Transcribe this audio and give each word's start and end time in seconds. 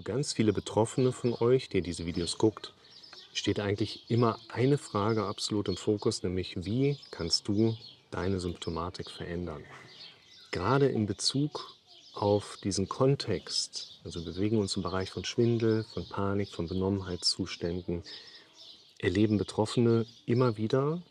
Für 0.00 0.12
ganz 0.12 0.32
viele 0.32 0.54
Betroffene 0.54 1.12
von 1.12 1.34
euch, 1.34 1.68
die 1.68 1.82
diese 1.82 2.06
Videos 2.06 2.38
guckt, 2.38 2.72
steht 3.34 3.60
eigentlich 3.60 4.10
immer 4.10 4.38
eine 4.48 4.78
Frage 4.78 5.24
absolut 5.24 5.68
im 5.68 5.76
Fokus, 5.76 6.22
nämlich 6.22 6.64
wie 6.64 6.96
kannst 7.10 7.46
du 7.48 7.76
deine 8.10 8.40
Symptomatik 8.40 9.10
verändern? 9.10 9.62
Gerade 10.52 10.86
in 10.86 11.04
Bezug 11.04 11.76
auf 12.14 12.56
diesen 12.64 12.88
Kontext, 12.88 14.00
also 14.02 14.24
wir 14.24 14.32
bewegen 14.32 14.56
uns 14.56 14.74
im 14.74 14.82
Bereich 14.82 15.10
von 15.10 15.26
Schwindel, 15.26 15.84
von 15.92 16.08
Panik, 16.08 16.48
von 16.48 16.66
Benommenheitszuständen, 16.66 18.02
erleben 19.00 19.36
Betroffene 19.36 20.06
immer 20.24 20.56
wieder 20.56 21.02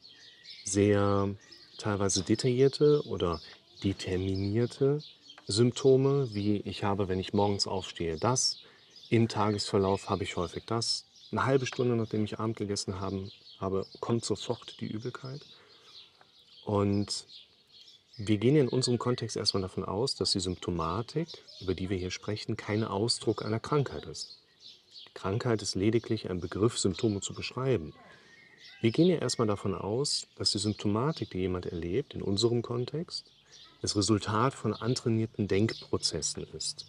sehr 0.64 1.30
teilweise 1.78 2.24
detaillierte 2.24 3.06
oder 3.06 3.40
determinierte 3.84 5.04
Symptome, 5.46 6.34
wie 6.34 6.58
ich 6.62 6.84
habe, 6.84 7.08
wenn 7.08 7.20
ich 7.20 7.34
morgens 7.34 7.68
aufstehe, 7.68 8.18
das, 8.18 8.64
im 9.10 9.28
Tagesverlauf 9.28 10.10
habe 10.10 10.24
ich 10.24 10.38
häufig 10.38 10.64
das, 10.66 11.06
eine 11.32 11.46
halbe 11.46 11.66
Stunde 11.66 11.96
nachdem 11.96 12.26
ich 12.26 12.40
Abend 12.40 12.58
gegessen 12.58 13.00
haben, 13.00 13.32
habe, 13.60 13.86
kommt 14.00 14.26
sofort 14.26 14.80
die 14.80 14.88
Übelkeit. 14.88 15.42
Und 16.64 17.26
wir 18.18 18.38
gehen 18.38 18.56
in 18.56 18.68
unserem 18.68 19.00
Kontext 19.00 19.38
erstmal 19.38 19.62
davon 19.62 19.86
aus, 19.86 20.16
dass 20.16 20.32
die 20.32 20.40
Symptomatik, 20.40 21.28
über 21.62 21.74
die 21.74 21.90
wir 21.90 21.98
hier 21.98 22.12
sprechen, 22.12 22.58
kein 22.58 22.84
Ausdruck 22.84 23.44
einer 23.44 23.60
Krankheit 23.60 24.06
ist. 24.06 24.40
Die 25.08 25.14
Krankheit 25.14 25.62
ist 25.62 25.76
lediglich 25.76 26.30
ein 26.30 26.40
Begriff, 26.40 26.78
Symptome 26.78 27.22
zu 27.22 27.34
beschreiben. 27.34 27.94
Wir 28.82 28.92
gehen 28.92 29.08
ja 29.08 29.18
erstmal 29.18 29.48
davon 29.48 29.76
aus, 29.76 30.28
dass 30.36 30.52
die 30.52 30.60
Symptomatik, 30.60 31.32
die 31.32 31.40
jemand 31.40 31.66
erlebt, 31.66 32.14
in 32.14 32.22
unserem 32.22 32.62
Kontext, 32.62 33.32
das 33.82 33.96
Resultat 33.96 34.54
von 34.54 34.74
antrainierten 34.74 35.48
Denkprozessen 35.48 36.44
ist. 36.54 36.86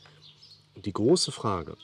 Und 0.74 0.86
die 0.86 0.92
große 0.92 1.32
Frage, 1.32 1.76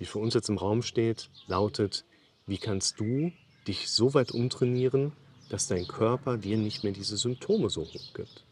die 0.00 0.06
für 0.06 0.18
uns 0.18 0.34
jetzt 0.34 0.48
im 0.48 0.56
Raum 0.56 0.82
steht, 0.82 1.28
lautet, 1.46 2.04
wie 2.46 2.56
kannst 2.56 2.98
du 2.98 3.32
dich 3.68 3.90
so 3.90 4.14
weit 4.14 4.32
umtrainieren, 4.32 5.12
dass 5.50 5.68
dein 5.68 5.86
Körper 5.86 6.38
dir 6.38 6.56
nicht 6.56 6.82
mehr 6.82 6.94
diese 6.94 7.18
Symptome 7.18 7.68
so 7.68 7.82
hoch 7.82 8.14
gibt? 8.14 8.44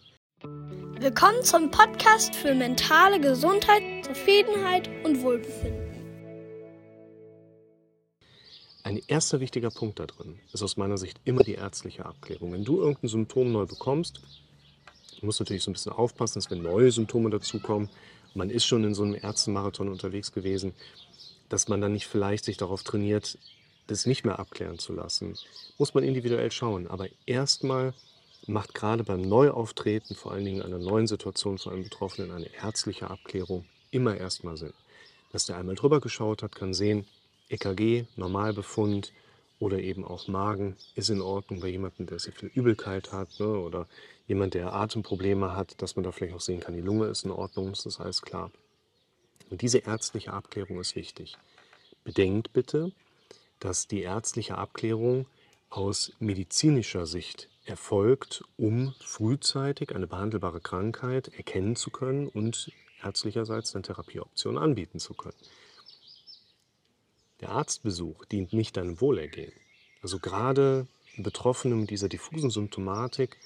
Willkommen 1.00 1.42
zum 1.42 1.70
Podcast 1.70 2.36
für 2.36 2.54
mentale 2.54 3.18
Gesundheit, 3.18 3.82
Zufriedenheit 4.04 4.90
und 5.04 5.22
Wohlbefinden. 5.22 5.88
Ein 8.82 9.00
erster 9.06 9.40
wichtiger 9.40 9.70
Punkt 9.70 9.98
da 9.98 10.06
drin 10.06 10.38
ist 10.52 10.62
aus 10.62 10.76
meiner 10.76 10.98
Sicht 10.98 11.18
immer 11.24 11.42
die 11.42 11.54
ärztliche 11.54 12.04
Abklärung. 12.04 12.52
Wenn 12.52 12.64
du 12.64 12.78
irgendein 12.78 13.08
Symptom 13.08 13.52
neu 13.52 13.64
bekommst, 13.64 14.20
musst 15.22 15.40
du 15.40 15.44
natürlich 15.44 15.62
so 15.62 15.70
ein 15.70 15.74
bisschen 15.74 15.92
aufpassen, 15.92 16.34
dass 16.40 16.50
wenn 16.50 16.62
neue 16.62 16.92
Symptome 16.92 17.30
dazukommen, 17.30 17.88
man 18.34 18.50
ist 18.50 18.66
schon 18.66 18.84
in 18.84 18.94
so 18.94 19.02
einem 19.02 19.14
Ärztemarathon 19.14 19.88
unterwegs 19.88 20.32
gewesen, 20.32 20.74
dass 21.48 21.68
man 21.68 21.80
dann 21.80 21.92
nicht 21.92 22.06
vielleicht 22.06 22.44
sich 22.44 22.56
darauf 22.56 22.82
trainiert, 22.82 23.38
das 23.86 24.06
nicht 24.06 24.24
mehr 24.24 24.38
abklären 24.38 24.78
zu 24.78 24.92
lassen. 24.92 25.36
Muss 25.78 25.94
man 25.94 26.04
individuell 26.04 26.50
schauen. 26.50 26.86
Aber 26.86 27.08
erstmal 27.26 27.94
macht 28.46 28.74
gerade 28.74 29.04
beim 29.04 29.22
Neuauftreten, 29.22 30.14
vor 30.14 30.32
allen 30.32 30.44
Dingen 30.44 30.62
einer 30.62 30.78
neuen 30.78 31.06
Situation 31.06 31.58
für 31.58 31.70
einen 31.70 31.84
Betroffenen, 31.84 32.30
eine 32.30 32.52
ärztliche 32.54 33.10
Abklärung 33.10 33.64
immer 33.90 34.16
erstmal 34.16 34.56
Sinn. 34.56 34.74
Dass 35.32 35.46
der 35.46 35.56
einmal 35.56 35.74
drüber 35.74 36.00
geschaut 36.00 36.42
hat, 36.42 36.54
kann 36.54 36.74
sehen, 36.74 37.06
EKG, 37.48 38.04
Normalbefund 38.16 39.12
oder 39.58 39.78
eben 39.78 40.04
auch 40.04 40.28
Magen 40.28 40.76
ist 40.94 41.10
in 41.10 41.20
Ordnung 41.20 41.60
bei 41.60 41.68
jemandem, 41.68 42.06
der 42.06 42.18
sehr 42.18 42.32
viel 42.32 42.50
Übelkeit 42.54 43.12
hat 43.12 43.40
ne, 43.40 43.48
oder 43.48 43.88
jemand, 44.26 44.54
der 44.54 44.72
Atemprobleme 44.72 45.56
hat, 45.56 45.80
dass 45.82 45.96
man 45.96 46.04
da 46.04 46.12
vielleicht 46.12 46.34
auch 46.34 46.40
sehen 46.40 46.60
kann, 46.60 46.74
die 46.74 46.80
Lunge 46.80 47.06
ist 47.06 47.24
in 47.24 47.30
Ordnung, 47.30 47.72
ist 47.72 47.86
das 47.86 48.00
alles 48.00 48.22
klar. 48.22 48.50
Und 49.50 49.62
diese 49.62 49.78
ärztliche 49.78 50.32
Abklärung 50.32 50.80
ist 50.80 50.96
wichtig. 50.96 51.36
Bedenkt 52.04 52.52
bitte, 52.52 52.92
dass 53.60 53.86
die 53.86 54.02
ärztliche 54.02 54.56
Abklärung 54.56 55.26
aus 55.70 56.12
medizinischer 56.18 57.06
Sicht 57.06 57.48
erfolgt, 57.64 58.44
um 58.56 58.94
frühzeitig 59.00 59.94
eine 59.94 60.06
behandelbare 60.06 60.60
Krankheit 60.60 61.28
erkennen 61.28 61.76
zu 61.76 61.90
können 61.90 62.28
und 62.28 62.72
ärztlicherseits 63.02 63.72
dann 63.72 63.82
Therapieoptionen 63.82 64.60
anbieten 64.60 64.98
zu 64.98 65.14
können. 65.14 65.36
Der 67.40 67.50
Arztbesuch 67.50 68.24
dient 68.24 68.52
nicht 68.52 68.76
deinem 68.76 69.00
Wohlergehen. 69.00 69.52
Also 70.02 70.18
gerade 70.18 70.86
Betroffene 71.16 71.74
mit 71.74 71.90
dieser 71.90 72.08
diffusen 72.08 72.50
Symptomatik 72.50 73.36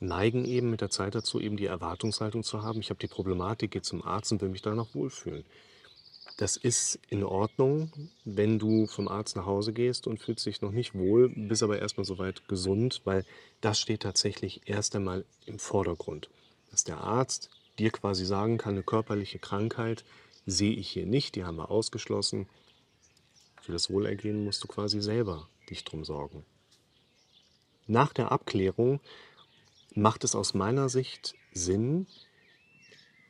neigen 0.00 0.44
eben 0.44 0.70
mit 0.70 0.80
der 0.80 0.90
Zeit 0.90 1.14
dazu, 1.14 1.38
eben 1.38 1.56
die 1.56 1.66
Erwartungshaltung 1.66 2.42
zu 2.42 2.62
haben, 2.62 2.80
ich 2.80 2.90
habe 2.90 3.00
die 3.00 3.06
Problematik, 3.06 3.70
gehe 3.72 3.82
zum 3.82 4.02
Arzt 4.02 4.32
und 4.32 4.40
will 4.40 4.48
mich 4.48 4.62
danach 4.62 4.94
wohlfühlen. 4.94 5.44
Das 6.38 6.56
ist 6.56 6.98
in 7.10 7.22
Ordnung, 7.22 7.92
wenn 8.24 8.58
du 8.58 8.86
vom 8.86 9.08
Arzt 9.08 9.36
nach 9.36 9.44
Hause 9.44 9.74
gehst 9.74 10.06
und 10.06 10.18
fühlst 10.18 10.46
dich 10.46 10.62
noch 10.62 10.70
nicht 10.70 10.94
wohl, 10.94 11.28
bist 11.28 11.62
aber 11.62 11.78
erstmal 11.78 12.06
soweit 12.06 12.48
gesund, 12.48 13.02
weil 13.04 13.26
das 13.60 13.78
steht 13.78 14.00
tatsächlich 14.00 14.62
erst 14.64 14.96
einmal 14.96 15.26
im 15.44 15.58
Vordergrund. 15.58 16.30
Dass 16.70 16.82
der 16.82 16.98
Arzt 16.98 17.50
dir 17.78 17.90
quasi 17.90 18.24
sagen 18.24 18.56
kann, 18.56 18.72
eine 18.72 18.82
körperliche 18.82 19.38
Krankheit 19.38 20.04
sehe 20.46 20.72
ich 20.72 20.88
hier 20.88 21.04
nicht, 21.04 21.34
die 21.34 21.44
haben 21.44 21.56
wir 21.56 21.70
ausgeschlossen. 21.70 22.48
Für 23.60 23.72
das 23.72 23.90
Wohlergehen 23.90 24.42
musst 24.42 24.64
du 24.64 24.68
quasi 24.68 25.02
selber 25.02 25.46
dich 25.68 25.84
drum 25.84 26.06
sorgen. 26.06 26.44
Nach 27.86 28.14
der 28.14 28.32
Abklärung 28.32 29.00
macht 29.94 30.24
es 30.24 30.34
aus 30.34 30.54
meiner 30.54 30.88
Sicht 30.88 31.34
Sinn, 31.52 32.06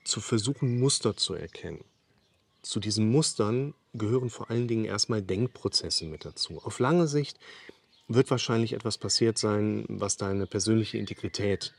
zu 0.04 0.20
versuchen, 0.20 0.78
Muster 0.78 1.16
zu 1.16 1.34
erkennen. 1.34 1.84
Zu 2.62 2.80
diesen 2.80 3.10
Mustern 3.10 3.74
gehören 3.94 4.30
vor 4.30 4.50
allen 4.50 4.68
Dingen 4.68 4.84
erstmal 4.84 5.22
Denkprozesse 5.22 6.04
mit 6.04 6.24
dazu. 6.24 6.60
Auf 6.62 6.78
lange 6.78 7.06
Sicht 7.06 7.38
wird 8.08 8.30
wahrscheinlich 8.30 8.72
etwas 8.72 8.98
passiert 8.98 9.38
sein, 9.38 9.84
was 9.88 10.16
deine 10.16 10.46
persönliche 10.46 10.98
Integrität 10.98 11.72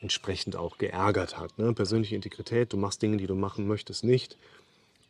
entsprechend 0.00 0.56
auch 0.56 0.78
geärgert 0.78 1.38
hat. 1.38 1.58
Ne? 1.58 1.72
Persönliche 1.72 2.14
Integrität, 2.14 2.72
du 2.72 2.76
machst 2.76 3.02
Dinge, 3.02 3.16
die 3.16 3.26
du 3.26 3.34
machen 3.34 3.66
möchtest, 3.66 4.04
nicht 4.04 4.36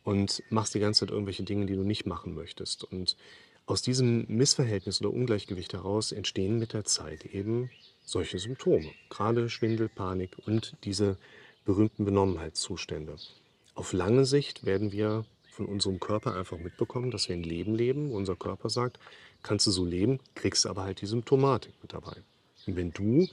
und 0.03 0.43
machst 0.49 0.73
die 0.73 0.79
ganze 0.79 1.01
Zeit 1.01 1.11
irgendwelche 1.11 1.43
Dinge, 1.43 1.65
die 1.65 1.75
du 1.75 1.83
nicht 1.83 2.05
machen 2.05 2.33
möchtest. 2.33 2.83
Und 2.83 3.17
aus 3.65 3.81
diesem 3.81 4.25
Missverhältnis 4.27 5.01
oder 5.01 5.11
Ungleichgewicht 5.11 5.73
heraus 5.73 6.11
entstehen 6.11 6.59
mit 6.59 6.73
der 6.73 6.85
Zeit 6.85 7.25
eben 7.25 7.69
solche 8.03 8.39
Symptome, 8.39 8.91
gerade 9.09 9.49
Schwindel, 9.49 9.89
Panik 9.89 10.37
und 10.45 10.75
diese 10.83 11.17
berühmten 11.65 12.05
Benommenheitszustände. 12.05 13.15
Auf 13.75 13.93
lange 13.93 14.25
Sicht 14.25 14.65
werden 14.65 14.91
wir 14.91 15.25
von 15.49 15.65
unserem 15.65 15.99
Körper 15.99 16.35
einfach 16.35 16.57
mitbekommen, 16.57 17.11
dass 17.11 17.29
wir 17.29 17.35
ein 17.35 17.43
Leben 17.43 17.75
leben. 17.75 18.11
Unser 18.11 18.35
Körper 18.35 18.69
sagt, 18.69 18.99
kannst 19.43 19.67
du 19.67 19.71
so 19.71 19.85
leben, 19.85 20.19
kriegst 20.35 20.65
aber 20.65 20.83
halt 20.83 21.01
die 21.01 21.05
Symptomatik 21.05 21.73
mit 21.81 21.93
dabei. 21.93 22.15
Und 22.65 22.75
wenn 22.75 22.91
du 22.91 23.27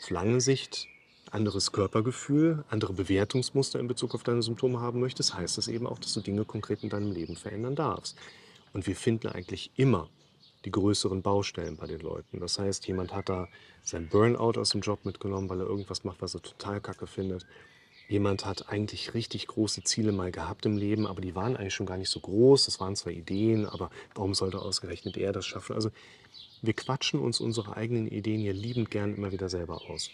auf 0.00 0.10
lange 0.10 0.40
Sicht 0.40 0.88
anderes 1.30 1.72
Körpergefühl, 1.72 2.64
andere 2.68 2.92
Bewertungsmuster 2.92 3.78
in 3.80 3.86
Bezug 3.86 4.14
auf 4.14 4.22
deine 4.22 4.42
Symptome 4.42 4.80
haben 4.80 5.00
möchtest, 5.00 5.34
heißt 5.34 5.56
das 5.56 5.68
eben 5.68 5.86
auch, 5.86 5.98
dass 5.98 6.12
du 6.14 6.20
Dinge 6.20 6.44
konkret 6.44 6.82
in 6.82 6.90
deinem 6.90 7.12
Leben 7.12 7.36
verändern 7.36 7.74
darfst. 7.74 8.16
Und 8.72 8.86
wir 8.86 8.96
finden 8.96 9.28
eigentlich 9.28 9.70
immer 9.76 10.08
die 10.64 10.70
größeren 10.70 11.22
Baustellen 11.22 11.76
bei 11.76 11.86
den 11.86 12.00
Leuten. 12.00 12.40
Das 12.40 12.58
heißt, 12.58 12.86
jemand 12.86 13.12
hat 13.12 13.28
da 13.28 13.48
sein 13.82 14.08
Burnout 14.08 14.58
aus 14.60 14.70
dem 14.70 14.80
Job 14.80 15.04
mitgenommen, 15.04 15.48
weil 15.48 15.60
er 15.60 15.66
irgendwas 15.66 16.04
macht, 16.04 16.22
was 16.22 16.34
er 16.34 16.42
total 16.42 16.80
kacke 16.80 17.06
findet. 17.06 17.46
Jemand 18.08 18.44
hat 18.44 18.68
eigentlich 18.68 19.14
richtig 19.14 19.46
große 19.46 19.84
Ziele 19.84 20.12
mal 20.12 20.30
gehabt 20.30 20.66
im 20.66 20.76
Leben, 20.76 21.06
aber 21.06 21.20
die 21.20 21.34
waren 21.34 21.56
eigentlich 21.56 21.74
schon 21.74 21.86
gar 21.86 21.96
nicht 21.96 22.10
so 22.10 22.20
groß. 22.20 22.66
Das 22.66 22.78
waren 22.78 22.94
zwar 22.94 23.12
Ideen, 23.12 23.66
aber 23.66 23.90
warum 24.14 24.34
sollte 24.34 24.60
ausgerechnet 24.60 25.16
er 25.16 25.32
das 25.32 25.46
schaffen? 25.46 25.74
Also 25.74 25.90
wir 26.60 26.74
quatschen 26.74 27.20
uns 27.20 27.40
unsere 27.40 27.76
eigenen 27.76 28.06
Ideen 28.06 28.40
ja 28.40 28.52
liebend 28.52 28.90
gern 28.90 29.14
immer 29.14 29.32
wieder 29.32 29.48
selber 29.48 29.90
aus. 29.90 30.10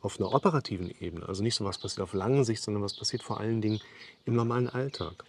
Auf 0.00 0.18
einer 0.18 0.32
operativen 0.32 0.92
Ebene, 1.00 1.28
also 1.28 1.42
nicht 1.42 1.56
so 1.56 1.64
was 1.64 1.78
passiert 1.78 2.00
auf 2.00 2.14
lange 2.14 2.44
Sicht, 2.44 2.62
sondern 2.62 2.82
was 2.82 2.96
passiert 2.96 3.22
vor 3.22 3.40
allen 3.40 3.60
Dingen 3.60 3.80
im 4.24 4.34
normalen 4.34 4.68
Alltag 4.68 5.24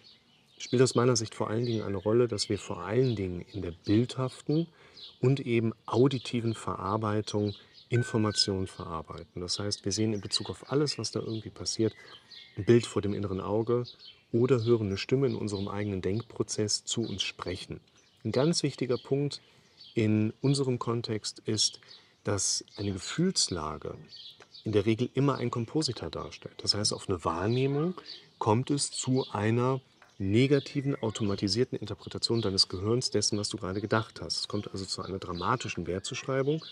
spielt 0.59 0.81
aus 0.81 0.93
meiner 0.93 1.15
Sicht 1.15 1.33
vor 1.33 1.49
allen 1.49 1.65
Dingen 1.65 1.83
eine 1.83 1.97
Rolle, 1.97 2.27
dass 2.27 2.49
wir 2.49 2.59
vor 2.59 2.81
allen 2.81 3.15
Dingen 3.15 3.41
in 3.41 3.61
der 3.63 3.71
bildhaften 3.71 4.67
und 5.19 5.39
eben 5.39 5.73
auditiven 5.87 6.53
Verarbeitung 6.53 7.55
Informationen 7.89 8.67
verarbeiten. 8.67 9.41
Das 9.41 9.57
heißt, 9.57 9.83
wir 9.83 9.91
sehen 9.91 10.13
in 10.13 10.21
Bezug 10.21 10.49
auf 10.49 10.71
alles, 10.71 10.99
was 10.99 11.11
da 11.11 11.19
irgendwie 11.19 11.49
passiert, 11.49 11.93
ein 12.55 12.65
Bild 12.65 12.85
vor 12.85 13.01
dem 13.01 13.13
inneren 13.13 13.41
Auge 13.41 13.85
oder 14.31 14.63
hören 14.63 14.87
eine 14.87 14.97
Stimme 14.97 15.27
in 15.27 15.35
unserem 15.35 15.67
eigenen 15.67 16.01
Denkprozess 16.01 16.83
zu 16.85 17.01
uns 17.01 17.23
sprechen. 17.23 17.79
Ein 18.23 18.31
ganz 18.31 18.61
wichtiger 18.61 18.97
Punkt 18.97 19.41
in 19.95 20.33
unserem 20.41 20.77
Kontext 20.77 21.39
ist, 21.45 21.79
dass 22.23 22.63
eine 22.75 22.93
Gefühlslage 22.93 23.95
in 24.65 24.73
der 24.73 24.85
Regel 24.85 25.09
immer 25.13 25.35
ein 25.35 25.49
Kompositor 25.49 26.09
darstellt. 26.09 26.55
Das 26.57 26.75
heißt, 26.75 26.93
auf 26.93 27.09
eine 27.09 27.23
Wahrnehmung 27.23 27.95
kommt 28.37 28.69
es 28.69 28.91
zu 28.91 29.25
einer 29.31 29.81
negativen, 30.19 31.01
automatisierten 31.01 31.79
Interpretation 31.79 32.41
deines 32.41 32.67
Gehirns 32.67 33.09
dessen, 33.09 33.39
was 33.39 33.49
du 33.49 33.57
gerade 33.57 33.81
gedacht 33.81 34.21
hast. 34.21 34.37
Es 34.37 34.47
kommt 34.47 34.69
also 34.71 34.85
zu 34.85 35.01
einer 35.01 35.17
dramatischen 35.17 35.87
Wertzuschreibung. 35.87 36.63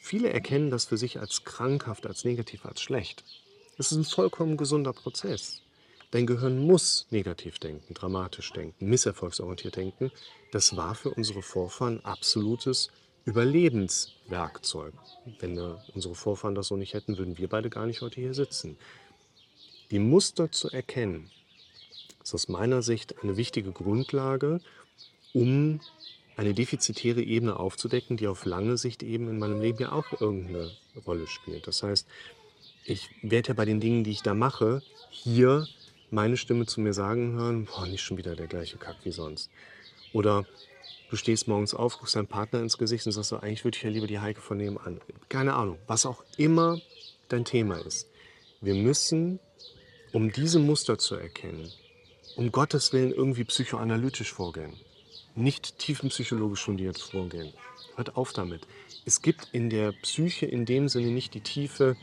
Viele 0.00 0.30
erkennen 0.32 0.70
das 0.70 0.86
für 0.86 0.96
sich 0.96 1.20
als 1.20 1.44
krankhaft, 1.44 2.06
als 2.06 2.24
negativ, 2.24 2.64
als 2.64 2.80
schlecht. 2.80 3.24
Das 3.76 3.92
ist 3.92 3.98
ein 3.98 4.04
vollkommen 4.04 4.56
gesunder 4.56 4.92
Prozess. 4.92 5.62
Dein 6.10 6.26
Gehirn 6.26 6.58
muss 6.58 7.06
negativ 7.10 7.58
denken, 7.58 7.92
dramatisch 7.92 8.50
denken, 8.54 8.88
misserfolgsorientiert 8.88 9.76
denken. 9.76 10.10
Das 10.50 10.74
war 10.74 10.94
für 10.94 11.10
unsere 11.10 11.42
Vorfahren 11.42 12.02
absolutes 12.04 12.90
Überlebenswerkzeug. 13.26 14.94
Wenn 15.38 15.58
unsere 15.94 16.14
Vorfahren 16.14 16.54
das 16.54 16.68
so 16.68 16.76
nicht 16.78 16.94
hätten, 16.94 17.18
würden 17.18 17.36
wir 17.36 17.48
beide 17.48 17.68
gar 17.68 17.84
nicht 17.84 18.00
heute 18.00 18.22
hier 18.22 18.32
sitzen. 18.32 18.78
Die 19.90 19.98
Muster 19.98 20.50
zu 20.50 20.70
erkennen, 20.70 21.30
ist 22.28 22.34
aus 22.34 22.48
meiner 22.48 22.82
Sicht 22.82 23.22
eine 23.22 23.36
wichtige 23.36 23.72
Grundlage, 23.72 24.60
um 25.32 25.80
eine 26.36 26.54
defizitäre 26.54 27.22
Ebene 27.22 27.58
aufzudecken, 27.58 28.16
die 28.16 28.28
auf 28.28 28.44
lange 28.44 28.76
Sicht 28.76 29.02
eben 29.02 29.28
in 29.28 29.38
meinem 29.38 29.60
Leben 29.60 29.78
ja 29.78 29.92
auch 29.92 30.20
irgendeine 30.20 30.70
Rolle 31.06 31.26
spielt. 31.26 31.66
Das 31.66 31.82
heißt, 31.82 32.06
ich 32.84 33.08
werde 33.22 33.48
ja 33.48 33.54
bei 33.54 33.64
den 33.64 33.80
Dingen, 33.80 34.04
die 34.04 34.10
ich 34.10 34.22
da 34.22 34.34
mache, 34.34 34.82
hier 35.10 35.66
meine 36.10 36.36
Stimme 36.36 36.66
zu 36.66 36.80
mir 36.80 36.92
sagen 36.92 37.32
hören, 37.32 37.64
boah, 37.64 37.86
nicht 37.86 38.02
schon 38.02 38.18
wieder 38.18 38.36
der 38.36 38.46
gleiche 38.46 38.76
Kack 38.76 38.96
wie 39.04 39.10
sonst. 39.10 39.50
Oder 40.12 40.46
du 41.10 41.16
stehst 41.16 41.48
morgens 41.48 41.74
auf, 41.74 41.98
guckst 41.98 42.14
deinem 42.14 42.28
Partner 42.28 42.60
ins 42.60 42.78
Gesicht 42.78 43.06
und 43.06 43.12
sagst 43.12 43.30
so, 43.30 43.38
eigentlich 43.38 43.64
würde 43.64 43.76
ich 43.76 43.82
ja 43.82 43.90
lieber 43.90 44.06
die 44.06 44.20
Heike 44.20 44.40
von 44.40 44.58
nebenan. 44.58 45.00
Keine 45.28 45.54
Ahnung, 45.54 45.78
was 45.86 46.06
auch 46.06 46.22
immer 46.36 46.80
dein 47.28 47.44
Thema 47.44 47.78
ist. 47.84 48.06
Wir 48.60 48.74
müssen, 48.74 49.40
um 50.12 50.30
diese 50.30 50.58
Muster 50.58 50.98
zu 50.98 51.14
erkennen, 51.14 51.72
um 52.38 52.52
Gottes 52.52 52.92
Willen 52.92 53.10
irgendwie 53.10 53.42
psychoanalytisch 53.42 54.32
vorgehen. 54.32 54.74
Nicht 55.34 55.76
tiefenpsychologisch 55.78 56.62
fundiert 56.62 56.96
vorgehen. 56.96 57.52
Hört 57.96 58.16
auf 58.16 58.32
damit. 58.32 58.64
Es 59.04 59.22
gibt 59.22 59.48
in 59.50 59.70
der 59.70 59.90
Psyche 59.90 60.46
in 60.46 60.64
dem 60.64 60.88
Sinne 60.88 61.08
nicht 61.08 61.34
die 61.34 61.40
Tiefe, 61.40 61.96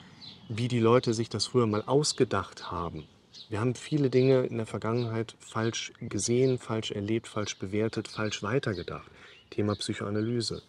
wie 0.49 0.67
die 0.67 0.81
Leute 0.81 1.13
sich 1.13 1.29
das 1.29 1.47
früher 1.47 1.67
mal 1.67 1.83
ausgedacht 1.83 2.69
haben. 2.69 3.05
Wir 3.47 3.61
haben 3.61 3.75
viele 3.75 4.09
Dinge 4.09 4.45
in 4.45 4.57
der 4.57 4.65
Vergangenheit 4.65 5.35
falsch 5.39 5.93
gesehen, 6.01 6.57
falsch 6.57 6.91
erlebt, 6.91 7.29
falsch 7.29 7.57
bewertet, 7.57 8.09
falsch 8.09 8.43
weitergedacht. 8.43 9.09
Thema 9.51 9.75
Psychoanalyse. 9.75 10.61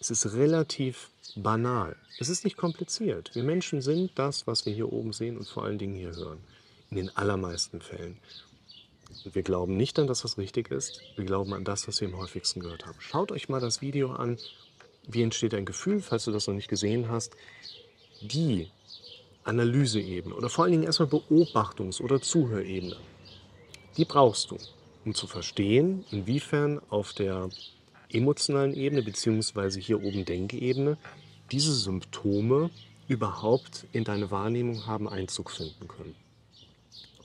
Es 0.00 0.10
ist 0.10 0.34
relativ 0.34 1.10
banal. 1.36 1.94
Es 2.18 2.28
ist 2.28 2.42
nicht 2.42 2.56
kompliziert. 2.56 3.30
Wir 3.34 3.44
Menschen 3.44 3.80
sind 3.80 4.10
das, 4.16 4.48
was 4.48 4.66
wir 4.66 4.72
hier 4.72 4.92
oben 4.92 5.12
sehen 5.12 5.38
und 5.38 5.46
vor 5.46 5.62
allen 5.62 5.78
Dingen 5.78 5.94
hier 5.94 6.16
hören. 6.16 6.40
In 6.90 6.96
den 6.96 7.16
allermeisten 7.16 7.80
Fällen. 7.80 8.18
Wir 9.24 9.42
glauben 9.42 9.76
nicht 9.76 9.98
an 9.98 10.06
das, 10.06 10.24
was 10.24 10.38
richtig 10.38 10.70
ist. 10.70 11.00
Wir 11.16 11.24
glauben 11.24 11.52
an 11.54 11.64
das, 11.64 11.88
was 11.88 12.00
wir 12.00 12.08
am 12.08 12.18
häufigsten 12.18 12.60
gehört 12.60 12.86
haben. 12.86 12.98
Schaut 13.00 13.32
euch 13.32 13.48
mal 13.48 13.60
das 13.60 13.80
Video 13.80 14.12
an. 14.12 14.38
Wie 15.06 15.22
entsteht 15.22 15.54
ein 15.54 15.64
Gefühl, 15.64 16.00
falls 16.00 16.24
du 16.24 16.32
das 16.32 16.46
noch 16.46 16.54
nicht 16.54 16.68
gesehen 16.68 17.08
hast? 17.08 17.34
Die 18.20 18.70
Analyseebene 19.44 20.34
oder 20.34 20.50
vor 20.50 20.64
allen 20.64 20.72
Dingen 20.72 20.84
erstmal 20.84 21.08
Beobachtungs- 21.08 22.02
oder 22.02 22.20
Zuhörebene. 22.20 22.96
Die 23.96 24.04
brauchst 24.04 24.50
du, 24.50 24.58
um 25.04 25.14
zu 25.14 25.26
verstehen, 25.26 26.04
inwiefern 26.10 26.80
auf 26.90 27.14
der 27.14 27.48
emotionalen 28.10 28.74
Ebene 28.74 29.02
beziehungsweise 29.02 29.80
hier 29.80 30.02
oben 30.02 30.24
Denkebene 30.24 30.98
diese 31.50 31.72
Symptome 31.72 32.70
überhaupt 33.06 33.86
in 33.92 34.04
deine 34.04 34.30
Wahrnehmung 34.30 34.86
haben 34.86 35.08
Einzug 35.08 35.50
finden 35.50 35.88
können. 35.88 36.14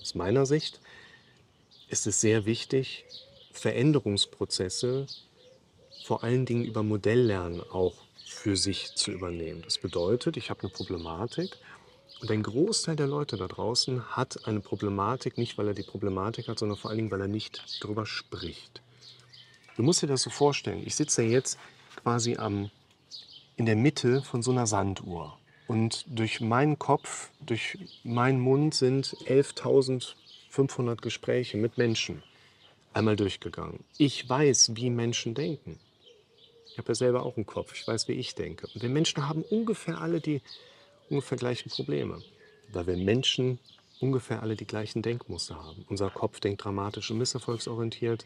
Aus 0.01 0.15
meiner 0.15 0.45
Sicht 0.45 0.80
ist 1.89 2.07
es 2.07 2.21
sehr 2.21 2.45
wichtig, 2.45 3.06
Veränderungsprozesse 3.51 5.07
vor 6.03 6.24
allen 6.24 6.45
Dingen 6.45 6.65
über 6.65 6.83
Modelllernen 6.83 7.62
auch 7.62 7.94
für 8.25 8.57
sich 8.57 8.95
zu 8.95 9.12
übernehmen. 9.12 9.62
Das 9.63 9.77
bedeutet, 9.77 10.38
ich 10.38 10.50
habe 10.50 10.62
eine 10.62 10.69
Problematik 10.69 11.57
und 12.21 12.31
ein 12.31 12.44
Großteil 12.44 12.95
der 12.95 13.07
Leute 13.07 13.38
da 13.38 13.47
draußen 13.47 14.15
hat 14.15 14.47
eine 14.47 14.59
Problematik, 14.59 15.38
nicht 15.38 15.57
weil 15.57 15.68
er 15.68 15.74
die 15.74 15.83
Problematik 15.83 16.47
hat, 16.47 16.59
sondern 16.59 16.77
vor 16.77 16.89
allen 16.89 16.97
Dingen, 16.97 17.12
weil 17.12 17.21
er 17.21 17.27
nicht 17.27 17.63
darüber 17.81 18.06
spricht. 18.06 18.81
Du 19.75 19.83
musst 19.83 20.01
dir 20.01 20.07
das 20.07 20.21
so 20.21 20.30
vorstellen. 20.30 20.83
Ich 20.85 20.95
sitze 20.95 21.24
ja 21.24 21.30
jetzt 21.30 21.57
quasi 22.01 22.38
am, 22.38 22.69
in 23.56 23.65
der 23.65 23.75
Mitte 23.75 24.21
von 24.21 24.41
so 24.41 24.51
einer 24.51 24.68
Sanduhr. 24.68 25.38
Und 25.68 26.06
durch 26.07 26.41
meinen 26.41 26.77
Kopf, 26.77 27.30
durch 27.39 27.77
meinen 28.03 28.39
Mund 28.39 28.74
sind 28.74 29.15
11.500 30.54 31.02
Gespräche 31.02 31.58
mit 31.58 31.78
Menschen 31.78 32.22
einmal 32.94 33.16
durchgegangen. 33.16 33.84
Ich 33.98 34.28
weiß, 34.30 34.72
wie 34.76 34.90
Menschen 34.90 35.34
denken. 35.34 35.80
Ich 36.68 36.78
habe 36.78 36.90
ja 36.90 36.96
selber 36.96 37.24
auch 37.24 37.38
einen 37.38 37.46
Kopf. 37.46 37.74
Ich 37.74 37.88
weiß, 37.88 38.08
wie 38.08 38.14
ich 38.14 38.36
denke. 38.36 38.68
Und 38.74 38.82
wir 38.82 38.90
Menschen 38.90 39.28
haben 39.28 39.44
ungefähr 39.44 40.00
alle 40.00 40.22
die 40.22 40.42
ungefähr 41.10 41.38
gleichen 41.38 41.70
Probleme, 41.70 42.22
weil 42.72 42.88
wir 42.88 42.98
Menschen 42.98 43.60
ungefähr 44.00 44.42
alle 44.42 44.56
die 44.56 44.66
gleichen 44.66 45.02
Denkmuster 45.02 45.56
haben. 45.56 45.86
Unser 45.90 46.10
Kopf 46.10 46.40
denkt 46.40 46.64
dramatisch 46.64 47.12
und 47.12 47.18
misserfolgsorientiert. 47.18 48.26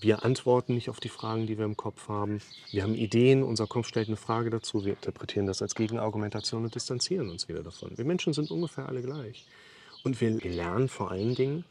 Wir 0.00 0.24
antworten 0.24 0.74
nicht 0.74 0.90
auf 0.90 1.00
die 1.00 1.08
Fragen, 1.08 1.46
die 1.46 1.58
wir 1.58 1.64
im 1.64 1.76
Kopf 1.76 2.08
haben. 2.08 2.40
Wir 2.70 2.82
haben 2.82 2.94
Ideen, 2.94 3.42
unser 3.42 3.66
Kopf 3.66 3.88
stellt 3.88 4.08
eine 4.08 4.16
Frage 4.16 4.50
dazu, 4.50 4.84
wir 4.84 4.92
interpretieren 4.92 5.46
das 5.46 5.60
als 5.60 5.74
Gegenargumentation 5.74 6.64
und 6.64 6.74
distanzieren 6.74 7.30
uns 7.30 7.48
wieder 7.48 7.62
davon. 7.62 7.96
Wir 7.96 8.04
Menschen 8.04 8.32
sind 8.32 8.50
ungefähr 8.50 8.88
alle 8.88 9.02
gleich. 9.02 9.46
Und 10.04 10.20
wir 10.20 10.30
lernen 10.30 10.88
vor 10.88 11.10
allen 11.10 11.34
Dingen, 11.34 11.64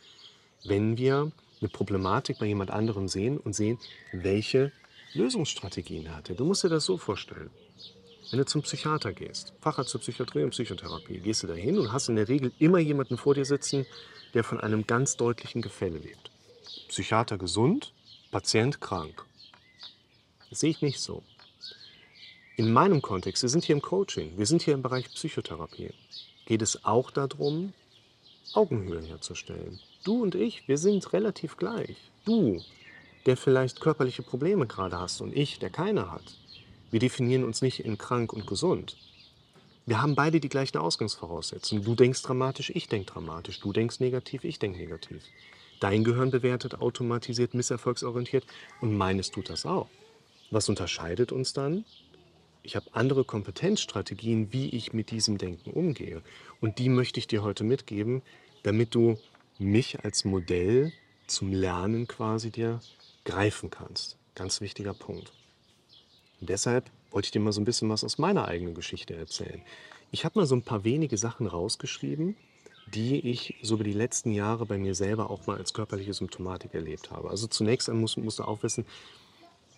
wenn 0.63 0.97
wir 0.97 1.31
eine 1.61 1.69
Problematik 1.69 2.39
bei 2.39 2.45
jemand 2.45 2.71
anderem 2.71 3.07
sehen 3.07 3.37
und 3.37 3.53
sehen, 3.53 3.79
welche 4.11 4.71
Lösungsstrategien 5.13 6.05
er 6.05 6.17
hatte. 6.17 6.35
Du 6.35 6.45
musst 6.45 6.63
dir 6.63 6.69
das 6.69 6.85
so 6.85 6.97
vorstellen. 6.97 7.49
Wenn 8.29 8.39
du 8.39 8.45
zum 8.45 8.61
Psychiater 8.61 9.13
gehst, 9.13 9.53
Facharzt 9.61 9.91
für 9.91 9.99
Psychiatrie 9.99 10.43
und 10.43 10.49
Psychotherapie, 10.49 11.19
gehst 11.19 11.43
du 11.43 11.47
da 11.47 11.53
hin 11.53 11.79
und 11.79 11.93
hast 11.93 12.09
in 12.09 12.17
der 12.17 12.27
Regel 12.27 12.51
immer 12.59 12.79
jemanden 12.79 13.17
vor 13.17 13.33
dir 13.33 13.45
sitzen, 13.45 13.85
der 14.33 14.43
von 14.43 14.59
einem 14.59 14.85
ganz 14.85 15.15
deutlichen 15.15 15.61
Gefälle 15.61 15.97
lebt. 15.97 16.29
Psychiater 16.89 17.37
gesund, 17.37 17.93
Patient 18.31 18.81
krank. 18.81 19.23
Das 20.49 20.59
sehe 20.59 20.71
ich 20.71 20.81
nicht 20.81 20.99
so. 20.99 21.23
In 22.57 22.73
meinem 22.73 23.01
Kontext, 23.01 23.43
wir 23.43 23.49
sind 23.49 23.63
hier 23.63 23.75
im 23.75 23.81
Coaching, 23.81 24.37
wir 24.37 24.45
sind 24.45 24.61
hier 24.61 24.73
im 24.73 24.81
Bereich 24.81 25.09
Psychotherapie, 25.13 25.91
geht 26.45 26.61
es 26.61 26.83
auch 26.83 27.11
darum, 27.11 27.73
Augenhöhe 28.53 29.01
herzustellen. 29.01 29.79
Du 30.03 30.23
und 30.23 30.35
ich, 30.35 30.67
wir 30.67 30.77
sind 30.77 31.13
relativ 31.13 31.57
gleich. 31.57 31.97
Du, 32.25 32.61
der 33.25 33.37
vielleicht 33.37 33.81
körperliche 33.81 34.23
Probleme 34.23 34.67
gerade 34.67 34.99
hast 34.99 35.21
und 35.21 35.35
ich, 35.35 35.59
der 35.59 35.69
keine 35.69 36.11
hat. 36.11 36.37
Wir 36.91 36.99
definieren 36.99 37.43
uns 37.43 37.61
nicht 37.61 37.83
in 37.83 37.97
krank 37.97 38.31
und 38.31 38.47
gesund. 38.47 38.97
Wir 39.85 40.01
haben 40.01 40.15
beide 40.15 40.39
die 40.39 40.49
gleichen 40.49 40.77
Ausgangsvoraussetzungen. 40.77 41.83
Du 41.83 41.95
denkst 41.95 42.21
dramatisch, 42.21 42.71
ich 42.73 42.87
denke 42.87 43.11
dramatisch. 43.11 43.59
Du 43.59 43.71
denkst 43.71 43.99
negativ, 43.99 44.43
ich 44.43 44.59
denke 44.59 44.79
negativ. 44.79 45.23
Dein 45.79 46.03
Gehirn 46.03 46.31
bewertet 46.31 46.81
automatisiert, 46.81 47.53
misserfolgsorientiert 47.53 48.45
und 48.81 48.97
meines 48.97 49.31
tut 49.31 49.49
das 49.49 49.65
auch. 49.65 49.87
Was 50.49 50.69
unterscheidet 50.69 51.31
uns 51.31 51.53
dann? 51.53 51.85
Ich 52.67 52.75
habe 52.75 52.87
andere 52.91 53.23
Kompetenzstrategien, 53.23 54.51
wie 54.51 54.67
ich 54.71 54.91
mit 54.91 55.09
diesem 55.09 55.37
Denken 55.37 55.71
umgehe. 55.71 56.21
Und 56.59 56.79
die 56.79 56.89
möchte 56.89 57.17
ich 57.17 57.25
dir 57.25 57.41
heute 57.41 57.63
mitgeben, 57.63 58.21
damit 58.61 58.93
du 58.93 59.17
mich 59.57 60.03
als 60.03 60.25
Modell 60.25 60.91
zum 61.27 61.53
Lernen 61.53 62.07
quasi 62.07 62.51
dir 62.51 62.81
greifen 63.23 63.69
kannst. 63.69 64.17
Ganz 64.35 64.59
wichtiger 64.59 64.93
Punkt. 64.93 65.31
Und 66.41 66.49
deshalb 66.49 66.91
wollte 67.09 67.27
ich 67.27 67.31
dir 67.31 67.39
mal 67.39 67.53
so 67.53 67.61
ein 67.61 67.65
bisschen 67.65 67.87
was 67.87 68.03
aus 68.03 68.17
meiner 68.17 68.49
eigenen 68.49 68.75
Geschichte 68.75 69.15
erzählen. 69.15 69.61
Ich 70.11 70.25
habe 70.25 70.37
mal 70.37 70.45
so 70.45 70.55
ein 70.55 70.61
paar 70.61 70.83
wenige 70.83 71.17
Sachen 71.17 71.47
rausgeschrieben, 71.47 72.35
die 72.93 73.29
ich 73.29 73.55
so 73.61 73.75
über 73.75 73.85
die 73.85 73.93
letzten 73.93 74.33
Jahre 74.33 74.65
bei 74.65 74.77
mir 74.77 74.93
selber 74.93 75.29
auch 75.29 75.47
mal 75.47 75.55
als 75.55 75.73
körperliche 75.73 76.13
Symptomatik 76.13 76.73
erlebt 76.73 77.11
habe. 77.11 77.29
Also 77.29 77.47
zunächst 77.47 77.87
musst, 77.87 78.17
musst 78.17 78.39
du 78.39 78.43
auch 78.43 78.61
wissen, 78.61 78.85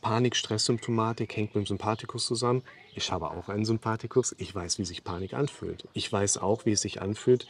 Panik, 0.01 0.35
Stresssymptomatik 0.35 1.35
hängt 1.35 1.55
mit 1.55 1.65
dem 1.65 1.67
Sympathikus 1.67 2.25
zusammen. 2.25 2.63
Ich 2.95 3.11
habe 3.11 3.31
auch 3.31 3.49
einen 3.49 3.65
Sympathikus. 3.65 4.35
Ich 4.37 4.53
weiß, 4.53 4.79
wie 4.79 4.85
sich 4.85 5.03
Panik 5.03 5.33
anfühlt. 5.33 5.87
Ich 5.93 6.11
weiß 6.11 6.37
auch, 6.37 6.65
wie 6.65 6.71
es 6.71 6.81
sich 6.81 7.01
anfühlt, 7.01 7.47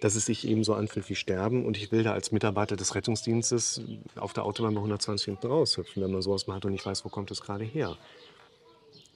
dass 0.00 0.14
es 0.14 0.26
sich 0.26 0.46
eben 0.46 0.64
so 0.64 0.74
anfühlt 0.74 1.08
wie 1.08 1.14
Sterben. 1.14 1.64
Und 1.64 1.76
ich 1.76 1.92
will 1.92 2.02
da 2.02 2.12
als 2.12 2.32
Mitarbeiter 2.32 2.76
des 2.76 2.94
Rettungsdienstes 2.94 3.82
auf 4.16 4.32
der 4.32 4.44
Autobahn 4.44 4.74
bei 4.74 4.80
120 4.80 5.26
hinten 5.26 5.46
raushüpfen, 5.46 6.02
wenn 6.02 6.12
man 6.12 6.22
sowas 6.22 6.46
mal 6.46 6.54
hat 6.54 6.64
und 6.64 6.74
ich 6.74 6.84
weiß, 6.84 7.04
wo 7.04 7.08
kommt 7.08 7.30
es 7.30 7.42
gerade 7.42 7.64
her. 7.64 7.96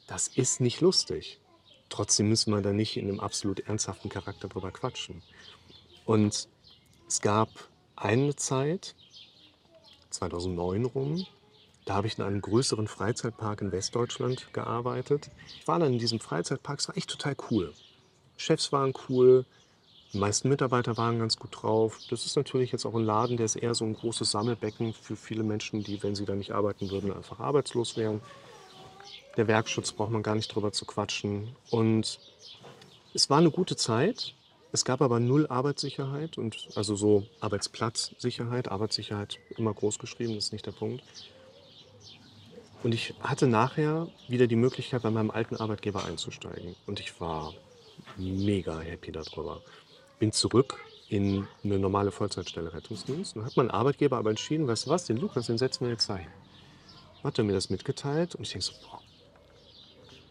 Das 0.07 0.29
ist 0.29 0.61
nicht 0.61 0.81
lustig. 0.81 1.41
Trotzdem 1.89 2.29
müssen 2.29 2.53
wir 2.53 2.61
da 2.61 2.73
nicht 2.73 2.97
in 2.97 3.09
einem 3.09 3.21
absolut 3.21 3.61
ernsthaften 3.61 4.09
Charakter 4.09 4.49
drüber 4.49 4.71
quatschen. 4.71 5.23
Und 6.05 6.49
es 7.09 7.21
gab 7.21 7.49
eine 7.97 8.37
Zeit, 8.37 8.95
2009 10.11 10.85
rum, 10.85 11.27
da 11.85 11.95
habe 11.95 12.07
ich 12.07 12.19
in 12.19 12.25
einem 12.25 12.41
größeren 12.41 12.89
Freizeitpark 12.89 13.61
in 13.61 13.73
Westdeutschland 13.73 14.53
gearbeitet. 14.53 15.31
Ich 15.61 15.69
war 15.69 15.79
dann 15.79 15.93
in 15.93 15.99
diesem 15.99 16.21
Freizeitpark, 16.21 16.81
es 16.81 16.89
war 16.89 16.97
echt 16.97 17.11
total 17.11 17.37
cool. 17.51 17.73
Chefs 18.37 18.73
waren 18.73 18.95
cool, 19.09 19.45
die 20.13 20.19
meisten 20.19 20.49
Mitarbeiter 20.49 20.97
waren 20.97 21.19
ganz 21.19 21.37
gut 21.37 21.51
drauf. 21.63 21.99
Das 22.09 22.25
ist 22.25 22.37
natürlich 22.37 22.73
jetzt 22.73 22.87
auch 22.87 22.95
ein 22.95 23.05
Laden, 23.05 23.37
der 23.37 23.47
ist 23.47 23.57
eher 23.57 23.75
so 23.75 23.85
ein 23.85 23.95
großes 23.95 24.31
Sammelbecken 24.31 24.95
für 24.95 25.17
viele 25.17 25.43
Menschen, 25.43 25.83
die, 25.83 26.03
wenn 26.03 26.15
sie 26.15 26.25
da 26.25 26.35
nicht 26.35 26.53
arbeiten 26.53 26.91
würden, 26.91 27.13
einfach 27.13 27.41
arbeitslos 27.41 27.97
wären. 27.97 28.21
Der 29.37 29.49
Werkschutz 29.49 29.93
braucht 29.93 30.13
man 30.13 30.23
gar 30.23 30.37
nicht 30.37 30.55
drüber 30.55 30.73
zu 30.73 30.85
quatschen. 30.85 31.57
Und 31.71 32.21
es 33.13 33.29
war 33.29 33.39
eine 33.39 33.51
gute 33.51 33.77
Zeit, 33.77 34.35
Es 34.75 34.85
gab 34.85 35.03
aber 35.03 35.21
null 35.21 35.47
Arbeitssicherheit 35.47 36.37
und 36.37 36.67
also 36.75 36.97
so 36.97 37.25
Arbeitsplatzsicherheit, 37.39 38.67
Arbeitssicherheit 38.67 39.39
immer 39.57 39.73
groß 39.73 40.01
geschrieben, 40.01 40.35
das 40.35 40.47
ist 40.47 40.53
nicht 40.53 40.67
der 40.67 40.73
Punkt. 40.73 41.05
Und 42.85 42.93
ich 42.93 43.15
hatte 43.21 43.47
nachher 43.47 44.09
wieder 44.29 44.47
die 44.47 44.57
Möglichkeit, 44.57 45.03
bei 45.03 45.11
meinem 45.11 45.31
alten 45.31 45.57
Arbeitgeber 45.57 46.05
einzusteigen. 46.05 46.77
Und 46.87 47.01
ich 47.01 47.19
war 47.19 47.55
mega 48.19 48.79
happy 48.79 49.11
darüber. 49.11 49.63
Bin 50.19 50.33
zurück 50.33 50.79
in 51.09 51.49
eine 51.65 51.79
normale 51.79 52.11
Vollzeitstelle 52.11 52.75
Rettungsdienst. 52.75 53.37
Und 53.37 53.47
hat 53.47 53.57
mein 53.57 53.71
Arbeitgeber 53.71 54.19
aber 54.19 54.29
entschieden, 54.29 54.69
weißt 54.69 54.85
du 54.85 54.91
was, 54.91 55.07
den 55.07 55.17
Lukas, 55.17 55.47
den 55.47 55.57
setzen 55.57 55.87
wir 55.87 55.93
jetzt 55.93 56.11
dahin. 56.11 56.29
Hat 57.23 57.39
er 57.39 57.45
mir 57.45 57.55
das 57.55 57.71
mitgeteilt 57.71 58.35
und 58.35 58.43
ich 58.43 58.51
denke 58.51 58.67
so, 58.67 58.75
boah, 58.83 59.01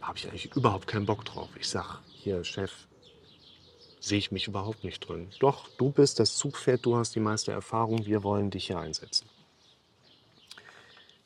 habe 0.01 0.19
ich 0.19 0.27
eigentlich 0.27 0.55
überhaupt 0.55 0.85
keinen 0.85 1.07
Bock 1.07 1.25
drauf. 1.25 1.49
Ich 1.59 1.67
sag, 1.67 2.01
hier, 2.11 2.43
Chef, 2.43 2.71
sehe 3.99 4.19
ich 4.19 4.31
mich 4.31 4.47
überhaupt 4.47 4.83
nicht 4.83 4.99
drin. 5.09 5.27
Doch, 5.39 5.69
du 5.79 5.89
bist 5.89 6.19
das 6.19 6.37
Zugpferd, 6.37 6.85
du 6.85 6.97
hast 6.97 7.15
die 7.15 7.19
meiste 7.19 7.51
Erfahrung, 7.51 8.05
wir 8.05 8.21
wollen 8.21 8.51
dich 8.51 8.67
hier 8.67 8.77
einsetzen. 8.77 9.27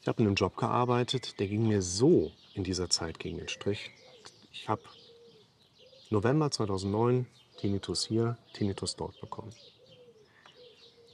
Ich 0.08 0.10
habe 0.10 0.22
in 0.22 0.28
einem 0.28 0.36
Job 0.36 0.56
gearbeitet, 0.56 1.38
der 1.38 1.50
ging 1.50 1.68
mir 1.68 1.82
so 1.82 2.32
in 2.54 2.64
dieser 2.64 2.90
Zeit 2.90 3.20
gegen 3.20 3.40
den 3.40 3.50
Strich. 3.50 3.92
Ich 4.54 4.70
habe 4.70 4.82
November 6.10 6.50
2009 6.50 7.28
Tinnitus 7.58 8.06
hier, 8.06 8.38
Tinnitus 8.54 8.96
dort 8.96 9.20
bekommen. 9.20 9.52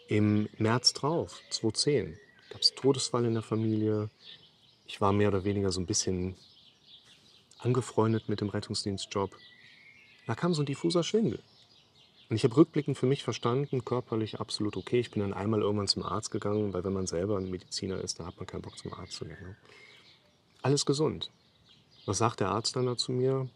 Im 0.07 0.47
März 0.59 0.93
drauf, 0.93 1.41
2010, 1.49 2.19
gab 2.51 2.61
es 2.61 2.75
Todesfall 2.75 3.25
in 3.25 3.33
der 3.33 3.41
Familie. 3.41 4.11
Ich 4.85 5.01
war 5.01 5.11
mehr 5.11 5.29
oder 5.29 5.43
weniger 5.43 5.71
so 5.71 5.81
ein 5.81 5.87
bisschen 5.87 6.35
angefreundet 7.57 8.29
mit 8.29 8.41
dem 8.41 8.49
Rettungsdienstjob. 8.49 9.31
Da 10.27 10.35
kam 10.35 10.53
so 10.53 10.61
ein 10.61 10.67
diffuser 10.67 11.01
Schwindel. 11.01 11.41
Und 12.33 12.37
ich 12.37 12.45
habe 12.45 12.57
rückblickend 12.57 12.97
für 12.97 13.05
mich 13.05 13.21
verstanden, 13.21 13.85
körperlich 13.85 14.39
absolut 14.39 14.75
okay. 14.75 14.99
Ich 14.99 15.11
bin 15.11 15.21
dann 15.21 15.33
einmal 15.33 15.61
irgendwann 15.61 15.87
zum 15.87 16.01
Arzt 16.01 16.31
gegangen, 16.31 16.73
weil 16.73 16.83
wenn 16.83 16.91
man 16.91 17.05
selber 17.05 17.37
ein 17.37 17.51
Mediziner 17.51 18.01
ist, 18.01 18.19
da 18.19 18.25
hat 18.25 18.37
man 18.37 18.47
keinen 18.47 18.63
Bock 18.63 18.75
zum 18.75 18.91
Arzt 18.91 19.13
zu 19.13 19.25
gehen. 19.25 19.37
Ne? 19.39 19.55
Alles 20.63 20.83
gesund. 20.87 21.29
Was 22.07 22.17
sagt 22.17 22.39
der 22.39 22.49
Arzt 22.49 22.75
dann 22.75 22.87
dazu 22.87 23.11
mir? 23.11 23.47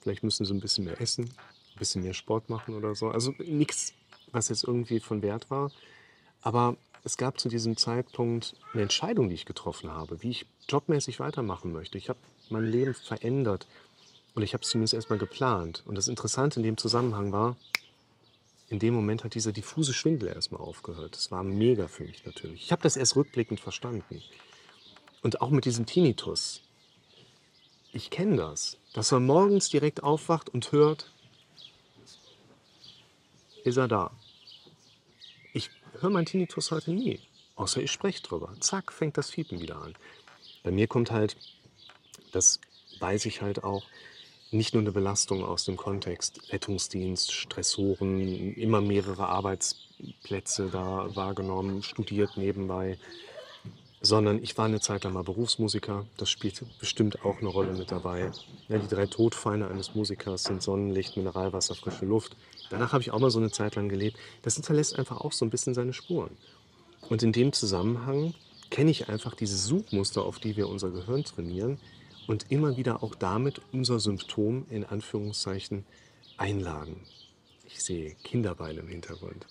Vielleicht 0.00 0.24
müssen 0.24 0.44
sie 0.44 0.52
ein 0.52 0.58
bisschen 0.58 0.84
mehr 0.84 1.00
essen, 1.00 1.26
ein 1.26 1.78
bisschen 1.78 2.02
mehr 2.02 2.12
Sport 2.12 2.50
machen 2.50 2.74
oder 2.74 2.96
so. 2.96 3.06
Also 3.06 3.36
nichts, 3.38 3.92
was 4.32 4.48
jetzt 4.48 4.64
irgendwie 4.64 4.98
von 4.98 5.22
Wert 5.22 5.48
war. 5.48 5.70
Aber 6.40 6.76
es 7.04 7.16
gab 7.16 7.38
zu 7.38 7.48
diesem 7.48 7.76
Zeitpunkt 7.76 8.56
eine 8.72 8.82
Entscheidung, 8.82 9.28
die 9.28 9.36
ich 9.36 9.46
getroffen 9.46 9.92
habe, 9.92 10.24
wie 10.24 10.30
ich 10.30 10.46
jobmäßig 10.68 11.20
weitermachen 11.20 11.70
möchte. 11.70 11.98
Ich 11.98 12.08
habe 12.08 12.18
mein 12.50 12.64
Leben 12.64 12.94
verändert 12.94 13.68
und 14.34 14.42
ich 14.42 14.54
habe 14.54 14.64
es 14.64 14.70
zumindest 14.70 14.94
erstmal 14.94 15.20
geplant. 15.20 15.84
Und 15.86 15.94
das 15.94 16.08
Interessante 16.08 16.58
in 16.58 16.64
dem 16.64 16.76
Zusammenhang 16.76 17.30
war, 17.30 17.56
in 18.72 18.78
dem 18.78 18.94
Moment 18.94 19.22
hat 19.22 19.34
dieser 19.34 19.52
diffuse 19.52 19.92
Schwindel 19.92 20.30
erstmal 20.30 20.62
aufgehört. 20.62 21.14
Das 21.14 21.30
war 21.30 21.42
mega 21.42 21.88
für 21.88 22.04
mich 22.04 22.24
natürlich. 22.24 22.62
Ich 22.62 22.72
habe 22.72 22.82
das 22.82 22.96
erst 22.96 23.16
rückblickend 23.16 23.60
verstanden. 23.60 24.22
Und 25.20 25.42
auch 25.42 25.50
mit 25.50 25.66
diesem 25.66 25.84
Tinnitus. 25.84 26.62
Ich 27.92 28.08
kenne 28.08 28.36
das, 28.36 28.78
dass 28.94 29.12
man 29.12 29.26
morgens 29.26 29.68
direkt 29.68 30.02
aufwacht 30.02 30.48
und 30.48 30.72
hört, 30.72 31.12
ist 33.62 33.76
er 33.76 33.88
da. 33.88 34.10
Ich 35.52 35.68
höre 36.00 36.08
meinen 36.08 36.24
Tinnitus 36.24 36.70
heute 36.70 36.92
nie, 36.92 37.20
außer 37.56 37.82
ich 37.82 37.92
spreche 37.92 38.22
drüber. 38.22 38.56
Zack, 38.60 38.90
fängt 38.90 39.18
das 39.18 39.28
Fiepen 39.28 39.60
wieder 39.60 39.82
an. 39.82 39.94
Bei 40.62 40.70
mir 40.70 40.86
kommt 40.86 41.10
halt, 41.10 41.36
das 42.32 42.58
weiß 43.00 43.26
ich 43.26 43.42
halt 43.42 43.64
auch, 43.64 43.84
nicht 44.52 44.74
nur 44.74 44.82
eine 44.82 44.92
Belastung 44.92 45.44
aus 45.44 45.64
dem 45.64 45.76
Kontext 45.76 46.52
Rettungsdienst, 46.52 47.32
Stressoren, 47.32 48.54
immer 48.54 48.80
mehrere 48.80 49.26
Arbeitsplätze 49.28 50.68
da 50.70 51.08
wahrgenommen, 51.14 51.82
studiert 51.82 52.36
nebenbei, 52.36 52.98
sondern 54.02 54.42
ich 54.42 54.58
war 54.58 54.66
eine 54.66 54.80
Zeit 54.80 55.04
lang 55.04 55.14
mal 55.14 55.22
Berufsmusiker. 55.22 56.04
Das 56.16 56.28
spielt 56.28 56.62
bestimmt 56.78 57.24
auch 57.24 57.38
eine 57.38 57.48
Rolle 57.48 57.72
mit 57.72 57.90
dabei. 57.90 58.30
Ja, 58.68 58.78
die 58.78 58.88
drei 58.88 59.06
Todfeinde 59.06 59.68
eines 59.68 59.94
Musikers 59.94 60.44
sind 60.44 60.62
Sonnenlicht, 60.62 61.16
Mineralwasser, 61.16 61.74
frische 61.74 62.04
Luft. 62.04 62.36
Danach 62.68 62.92
habe 62.92 63.02
ich 63.02 63.12
auch 63.12 63.20
mal 63.20 63.30
so 63.30 63.38
eine 63.38 63.50
Zeit 63.50 63.76
lang 63.76 63.88
gelebt. 63.88 64.16
Das 64.42 64.54
hinterlässt 64.54 64.98
einfach 64.98 65.20
auch 65.20 65.32
so 65.32 65.44
ein 65.44 65.50
bisschen 65.50 65.74
seine 65.74 65.92
Spuren. 65.92 66.36
Und 67.08 67.22
in 67.22 67.32
dem 67.32 67.52
Zusammenhang 67.52 68.34
kenne 68.70 68.90
ich 68.90 69.08
einfach 69.08 69.34
diese 69.34 69.56
Suchmuster, 69.56 70.22
auf 70.22 70.40
die 70.40 70.56
wir 70.56 70.68
unser 70.68 70.90
Gehirn 70.90 71.24
trainieren 71.24 71.78
und 72.26 72.50
immer 72.50 72.76
wieder 72.76 73.02
auch 73.02 73.14
damit 73.14 73.60
unser 73.72 73.98
Symptom 74.00 74.66
in 74.70 74.84
Anführungszeichen 74.84 75.84
einladen. 76.36 77.00
Ich 77.66 77.82
sehe 77.82 78.14
Kinderbeine 78.24 78.80
im 78.80 78.88
Hintergrund. 78.88 79.46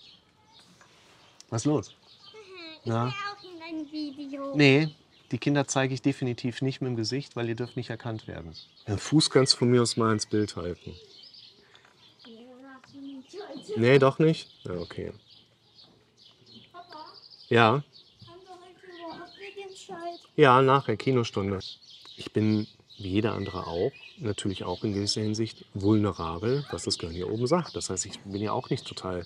Was 1.50 1.62
ist 1.63 1.66
los? 1.66 1.96
Ich 2.84 2.86
Na? 2.86 3.06
will 3.06 3.12
auch 3.12 3.44
in 3.44 3.62
ein 3.80 3.92
Video. 3.92 4.56
Nee, 4.56 4.90
die 5.32 5.38
Kinder 5.38 5.68
zeige 5.68 5.94
ich 5.94 6.01
definitiv 6.01 6.62
nicht 6.62 6.82
mit 6.82 6.90
dem 6.90 6.96
Gesicht, 6.96 7.36
weil 7.36 7.48
ihr 7.50 7.56
dürft 7.56 7.75
nicht 7.78 7.90
erkannt 7.90 8.28
werden. 8.28 8.54
Den 8.88 8.98
Fuß 8.98 9.30
kannst 9.30 9.54
du 9.54 9.58
von 9.58 9.70
mir 9.72 9.82
aus 9.82 9.98
mal 9.98 10.13
ins 10.13 10.25
Bild 10.25 10.56
halten. 10.56 10.94
Nee, 13.78 14.00
doch 14.00 14.20
nicht? 14.20 14.50
Ja, 14.63 14.74
okay. 14.74 15.13
Papa, 16.74 17.06
Ja, 17.50 17.66
haben 17.72 17.84
wir 18.25 18.51
heute 18.51 18.98
überhaupt 18.98 19.32
Medienscheid? 19.40 20.20
ja, 20.36 20.62
nachher 20.62 20.98
Kinostunde. 20.98 21.60
Ich 22.22 22.34
bin 22.34 22.68
wie 23.00 23.10
jeder 23.10 23.34
andere 23.34 23.66
auch, 23.66 23.92
natürlich 24.20 24.63
auch 24.63 24.84
in 24.84 24.94
gewisser 24.94 25.22
Hinsicht 25.22 25.66
vulnerabel, 25.74 26.63
was 26.70 26.84
das 26.84 27.00
Gehirn 27.00 27.16
hier 27.16 27.32
oben 27.32 27.48
sagt. 27.48 27.75
Das 27.75 27.90
heißt, 27.90 28.06
ich 28.06 28.20
bin 28.20 28.44
ja 28.44 28.51
auch 28.51 28.70
nicht 28.70 28.86
total 28.86 29.25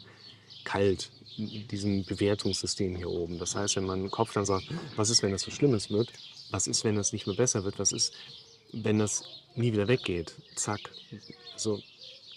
kalt 0.64 1.12
diesem 1.38 2.06
Bewertungssystem 2.06 2.96
hier 2.96 3.10
oben. 3.10 3.38
Das 3.38 3.54
heißt, 3.54 3.76
wenn 3.76 3.86
mein 3.86 4.10
Kopf 4.10 4.32
dann 4.32 4.46
sagt, 4.46 4.68
was 4.96 5.10
ist, 5.10 5.24
wenn 5.24 5.34
das 5.34 5.42
so 5.42 5.52
Schlimmes 5.52 5.92
wird? 5.92 6.14
Was 6.52 6.68
ist, 6.68 6.86
wenn 6.86 6.96
das 6.96 7.12
nicht 7.12 7.28
mehr 7.28 7.36
besser 7.36 7.66
wird? 7.66 7.80
Was 7.80 7.92
ist, 7.92 8.14
wenn 8.72 8.98
das 8.98 9.26
nie 9.56 9.74
wieder 9.74 9.90
weggeht? 9.90 10.34
Zack. 10.56 10.80
Also, 11.52 11.82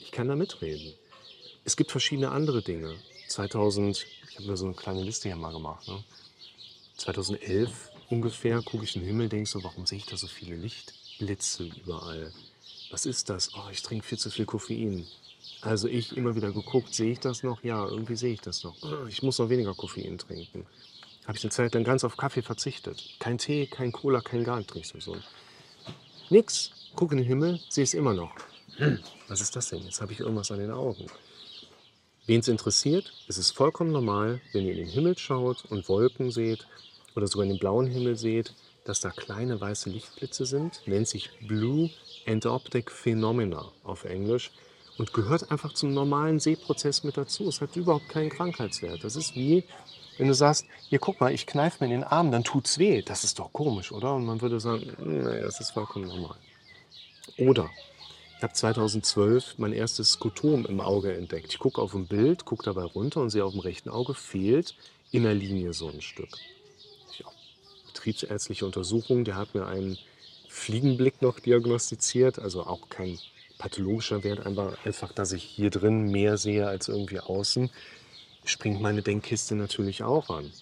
ich 0.01 0.11
kann 0.11 0.27
da 0.27 0.35
mitreden. 0.35 0.93
Es 1.65 1.77
gibt 1.77 1.93
verschiedene 1.93 2.33
andere 2.33 2.63
Dinge. 2.63 2.97
2000, 3.29 4.05
ich 4.29 4.37
habe 4.39 4.49
mir 4.49 4.57
so 4.57 4.65
eine 4.65 4.75
kleine 4.75 5.05
Liste 5.05 5.29
hier 5.29 5.37
mal 5.37 5.53
gemacht. 5.53 5.87
Ne? 5.87 6.03
2011 6.97 7.93
ungefähr 8.11 8.63
gucke 8.63 8.85
ich 8.85 8.97
in 8.97 9.03
den 9.03 9.09
Himmel, 9.09 9.29
denke 9.29 9.49
so, 9.49 9.63
warum 9.63 9.87
sehe 9.87 9.99
ich 9.99 10.07
da 10.07 10.17
so 10.17 10.27
viele 10.27 10.57
Lichtblitze 10.57 11.65
überall? 11.65 12.33
Was 12.91 13.07
ist 13.07 13.29
das? 13.29 13.55
Oh, 13.55 13.69
ich 13.71 13.83
trinke 13.83 14.07
viel 14.07 14.19
zu 14.19 14.31
viel 14.31 14.47
Koffein. 14.47 15.07
Also 15.61 15.89
ich 15.89 16.17
immer 16.17 16.35
wieder 16.37 16.53
geguckt, 16.53 16.95
sehe 16.95 17.13
ich 17.13 17.21
das 17.21 17.43
noch? 17.43 17.63
Ja, 17.63 17.87
irgendwie 17.87 18.17
sehe 18.17 18.33
ich 18.33 18.41
das 18.41 18.65
noch. 18.65 18.77
Oh, 18.83 19.07
Ich 19.09 19.23
muss 19.23 19.39
noch 19.39 19.49
weniger 19.49 19.75
Koffein 19.75 20.17
trinken. 20.19 20.67
Habe 21.27 21.37
ich 21.37 21.45
eine 21.45 21.51
Zeit 21.51 21.75
lang 21.75 21.85
ganz 21.85 22.05
auf 22.05 22.17
Kaffee 22.17 22.43
verzichtet. 22.43 23.17
Kein 23.19 23.37
Tee, 23.37 23.67
kein 23.67 23.93
Cola, 23.93 24.21
kein 24.21 24.45
gar 24.45 24.59
nichts 24.59 24.95
so. 24.99 25.17
Nix. 26.31 26.71
Gucke 26.95 27.15
in 27.15 27.19
den 27.19 27.27
Himmel, 27.29 27.61
sehe 27.69 27.85
es 27.85 27.95
immer 27.95 28.15
noch. 28.15 28.35
Hm, 28.77 28.99
was 29.29 29.41
ist 29.41 29.55
das 29.55 29.69
denn? 29.69 29.83
Jetzt 29.83 30.01
habe 30.01 30.13
ich 30.13 30.21
irgendwas 30.21 30.51
an 30.51 30.59
den 30.59 30.71
Augen. 30.71 31.07
Wen 32.27 32.41
es 32.41 32.49
interessiert, 32.49 33.13
es 33.29 33.39
ist 33.39 33.53
vollkommen 33.53 33.93
normal, 33.93 34.41
wenn 34.53 34.65
ihr 34.65 34.73
in 34.73 34.79
den 34.79 34.89
Himmel 34.89 35.17
schaut 35.17 35.65
und 35.67 35.89
Wolken 35.89 36.31
seht 36.31 36.67
oder 37.19 37.27
sogar 37.27 37.45
in 37.45 37.51
den 37.51 37.59
blauen 37.59 37.87
Himmel 37.87 38.17
seht, 38.17 38.55
dass 38.85 39.01
da 39.01 39.11
kleine 39.11 39.61
weiße 39.61 39.91
Lichtblitze 39.91 40.47
sind. 40.47 40.81
Nennt 40.87 41.09
sich 41.09 41.31
Blue 41.47 41.91
Endoptic 42.25 42.91
Phenomena 42.91 43.71
auf 43.85 44.05
Englisch 44.05 44.51
und 44.97 45.13
gehört 45.13 45.51
einfach 45.51 45.75
zum 45.75 45.93
normalen 45.93 46.41
Sehprozess 46.41 47.05
mit 47.05 47.17
dazu. 47.17 47.49
Es 47.49 47.61
hat 47.61 47.77
überhaupt 47.77 48.09
keinen 48.09 48.31
Krankheitswert. 48.31 49.05
Das 49.05 49.17
ist 49.17 49.35
wie, 49.35 49.65
wenn 50.17 50.29
du 50.29 50.35
sagst, 50.35 50.65
hier 50.89 50.99
guck 50.99 51.21
mal, 51.21 51.33
ich 51.33 51.47
kneife 51.47 51.85
mir 51.85 51.93
in 51.93 52.01
den 52.01 52.09
Arm, 52.09 52.33
dann 52.33 52.45
tut's 52.45 52.79
weh. 52.79 53.03
Das 53.03 53.25
ist 53.25 53.39
doch 53.39 53.53
komisch, 53.53 53.93
oder? 53.93 54.15
Und 54.15 54.25
man 54.25 54.41
würde 54.41 54.61
sagen, 54.61 54.93
nee, 55.05 55.41
das 55.41 55.61
ist 55.61 55.73
vollkommen 55.73 56.07
normal. 56.07 56.37
Oder 57.37 57.69
ich 58.37 58.43
habe 58.43 58.53
2012 58.53 59.57
mein 59.59 59.73
erstes 59.73 60.13
Skotom 60.13 60.65
im 60.67 60.81
Auge 60.81 61.17
entdeckt. 61.17 61.53
Ich 61.53 61.59
gucke 61.59 61.83
auf 61.83 61.95
ein 61.95 62.07
Bild, 62.07 62.45
gucke 62.45 62.65
dabei 62.65 62.85
runter 62.85 63.21
und 63.21 63.31
sehe 63.31 63.45
auf 63.45 63.53
dem 63.53 63.61
rechten 63.61 63.91
Auge 63.91 64.15
fehlt 64.15 64.77
in 65.11 65.25
der 65.25 65.35
Linie 65.35 65.73
so 65.73 65.89
ein 65.89 66.01
Stück. 66.01 66.31
Betriebsärztliche 67.99 68.65
Untersuchung, 68.65 69.25
der 69.25 69.35
hat 69.35 69.57
mir 69.57 69.67
einen 69.67 69.99
Fliegenblick 70.49 71.21
noch 71.21 71.41
diagnostiziert, 71.41 72.39
also 72.39 72.63
auch 72.63 72.89
kein 72.89 73.19
pathologischer 73.59 74.23
Wert, 74.23 74.47
einfach, 74.87 75.13
dass 75.13 75.33
ich 75.33 75.43
hier 75.43 75.71
drin 75.71 76.13
mehr 76.13 76.39
sehe 76.39 76.69
als 76.69 76.87
irgendwie 76.87 77.19
außen, 77.19 77.71
springt 78.45 78.81
meine 78.81 79.03
Denkkiste 79.03 79.57
natürlich 79.57 80.05
auch 80.05 80.31
an. 80.31 80.53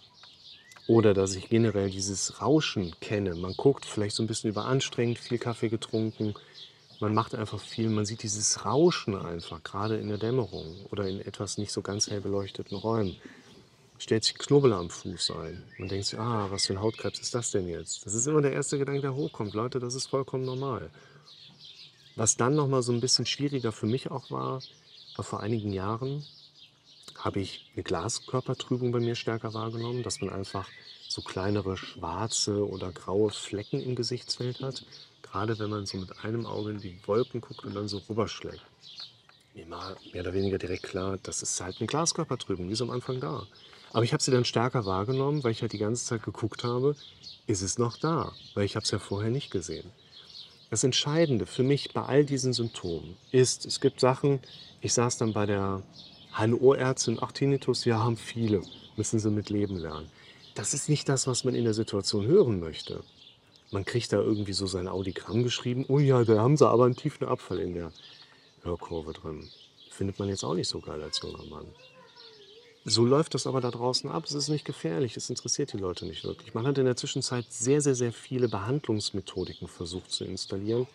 Oder 0.89 1.13
dass 1.13 1.35
ich 1.35 1.51
generell 1.51 1.91
dieses 1.91 2.41
Rauschen 2.41 2.95
kenne. 3.01 3.35
Man 3.35 3.53
guckt 3.53 3.85
vielleicht 3.85 4.17
so 4.17 4.23
ein 4.23 4.29
bisschen 4.29 4.49
überanstrengend, 4.49 5.19
viel 5.19 5.39
Kaffee 5.39 5.69
getrunken, 5.69 6.35
man 7.01 7.13
macht 7.13 7.35
einfach 7.35 7.61
viel, 7.61 7.91
man 7.91 8.07
sieht 8.07 8.23
dieses 8.23 8.65
Rauschen 8.65 9.15
einfach, 9.15 9.63
gerade 9.63 9.99
in 9.99 10.09
der 10.09 10.17
Dämmerung 10.17 10.87
oder 10.91 11.07
in 11.07 11.21
etwas 11.21 11.59
nicht 11.59 11.71
so 11.71 11.83
ganz 11.83 12.09
hell 12.09 12.23
beleuchteten 12.23 12.79
Räumen. 12.79 13.17
Stellt 13.99 14.25
sich 14.25 14.37
Knubbel 14.37 14.73
am 14.73 14.91
Fuß 14.91 15.31
ein. 15.33 15.63
Man 15.79 15.89
denkt 15.89 16.07
sich, 16.07 16.19
ah, 16.19 16.49
was 16.51 16.67
für 16.67 16.75
ein 16.75 16.81
Hautkrebs 16.81 17.19
ist 17.19 17.35
das 17.35 17.51
denn 17.51 17.67
jetzt? 17.69 18.05
Das 18.05 18.15
ist 18.15 18.27
immer 18.27 18.43
der 18.43 18.53
erste 18.53 18.79
Gedanke, 18.79 19.01
der 19.01 19.15
hochkommt. 19.15 19.55
Leute, 19.55 19.79
das 19.79 19.95
ist 19.95 20.07
vollkommen 20.07 20.45
normal. 20.45 20.91
Was 22.15 22.37
dann 22.37 22.55
nochmal 22.55 22.83
so 22.83 22.93
ein 22.93 23.01
bisschen 23.01 23.27
schwieriger 23.27 23.73
für 23.73 23.87
mich 23.87 24.11
auch 24.11 24.31
war, 24.31 24.63
Aber 25.15 25.23
vor 25.23 25.41
einigen 25.41 25.73
Jahren 25.73 26.25
habe 27.17 27.41
ich 27.41 27.71
eine 27.75 27.83
Glaskörpertrübung 27.83 28.93
bei 28.93 29.01
mir 29.01 29.15
stärker 29.15 29.55
wahrgenommen, 29.55 30.03
dass 30.03 30.21
man 30.21 30.31
einfach 30.31 30.69
so 31.09 31.23
kleinere 31.23 31.77
schwarze 31.79 32.69
oder 32.69 32.93
graue 32.93 33.31
Flecken 33.31 33.81
im 33.81 33.95
Gesichtsfeld 33.95 34.61
hat. 34.61 34.85
Gerade 35.23 35.59
wenn 35.59 35.71
man 35.71 35.87
so 35.87 35.97
mit 35.97 36.23
einem 36.23 36.45
Auge 36.45 36.73
in 36.73 36.81
die 36.81 36.99
Wolken 37.07 37.41
guckt 37.41 37.65
und 37.65 37.75
dann 37.75 37.89
so 37.89 38.03
rüberschlägt. 38.09 38.61
Mir 39.55 39.71
war 39.71 39.97
mehr 40.13 40.23
oder 40.23 40.35
weniger 40.35 40.59
direkt 40.59 40.83
klar, 40.83 41.19
das 41.23 41.43
ist 41.43 41.59
halt 41.63 41.77
eine 41.81 41.87
Glaskörpertrübung, 41.87 42.67
die 42.67 42.75
ist 42.75 42.83
am 42.83 42.91
Anfang 42.91 43.21
da. 43.21 43.47
Aber 43.97 44.05
ich 44.05 44.13
habe 44.13 44.23
sie 44.23 44.31
dann 44.31 44.45
stärker 44.45 44.85
wahrgenommen, 44.85 45.43
weil 45.43 45.53
ich 45.53 45.63
halt 45.63 45.73
die 45.73 45.79
ganze 45.79 46.05
Zeit 46.05 46.23
geguckt 46.23 46.65
habe, 46.65 46.97
ist 47.47 47.63
es 47.63 47.79
noch 47.79 47.97
da? 47.97 48.31
Weil 48.53 48.67
ich 48.67 48.77
habe 48.77 48.85
es 48.85 48.91
ja 48.91 48.99
vorher 48.99 49.31
nicht 49.31 49.51
gesehen. 49.51 49.91
Das 50.69 50.85
Entscheidende 50.85 51.47
für 51.47 51.63
mich 51.63 51.95
bei 51.95 52.03
all 52.03 52.27
diesen 52.27 52.53
Symptomen 52.53 53.17
ist, 53.33 53.65
es 53.65 53.81
gibt 53.81 54.01
Sachen, 54.01 54.41
ich 54.83 54.93
saß 54.93 55.17
dann 55.17 55.33
bei 55.33 55.47
der 55.47 55.83
HNO-Ärztin, 56.37 57.17
ach 57.23 57.33
Tinnitus, 57.33 57.87
ja, 57.87 58.01
haben 58.01 58.19
viele, 58.19 58.61
müssen 58.99 59.19
sie 59.19 59.31
mit 59.31 59.49
leben 59.49 59.79
lernen. 59.79 60.11
Das 60.55 60.75
ist 60.75 60.91
nicht 60.91 61.09
das, 61.09 61.27
was 61.27 61.45
man 61.45 61.55
in 61.55 61.65
der 61.65 61.73
Situation 61.73 62.27
hören 62.27 62.61
möchte. 62.61 63.03
Man 63.71 63.87
kriegt 63.87 64.13
da 64.13 64.19
irgendwie 64.19 64.53
so 64.53 64.67
sein 64.67 64.89
Audiogramm 64.89 65.43
geschrieben, 65.43 65.87
oh 65.89 66.01
ja, 66.01 66.23
da 66.23 66.39
haben 66.39 66.59
sie 66.59 66.69
aber 66.69 66.85
einen 66.85 66.97
tiefen 66.97 67.27
Abfall 67.27 67.61
in 67.61 67.73
der 67.73 67.93
Hörkurve 68.63 69.15
drin. 69.15 69.49
Findet 69.89 70.19
man 70.19 70.29
jetzt 70.29 70.45
auch 70.45 70.53
nicht 70.53 70.69
so 70.69 70.81
geil 70.81 71.03
als 71.03 71.23
junger 71.23 71.47
Mann. 71.47 71.65
So 72.89 73.05
läuft 73.05 73.35
das 73.35 73.49
aber 73.49 73.61
da 73.61 73.73
draußen 73.73 74.09
ab. 74.09 74.27
Es 74.27 74.33
ist 74.33 74.49
nicht 74.49 74.65
gefährlich, 74.65 75.17
es 75.17 75.29
interessiert 75.29 75.73
die 75.73 75.77
Leute 75.77 76.07
nicht 76.07 76.23
wirklich. 76.23 76.55
Man 76.55 76.65
hat 76.69 76.79
in 76.79 76.85
der 76.85 76.95
Zwischenzeit 76.95 77.45
sehr, 77.49 77.81
sehr, 77.81 77.97
sehr 77.97 78.13
viele 78.13 78.49
Behandlungsmethodiken 78.49 79.67
versucht 79.67 80.13
zu 80.13 80.25
installieren. 80.25 80.87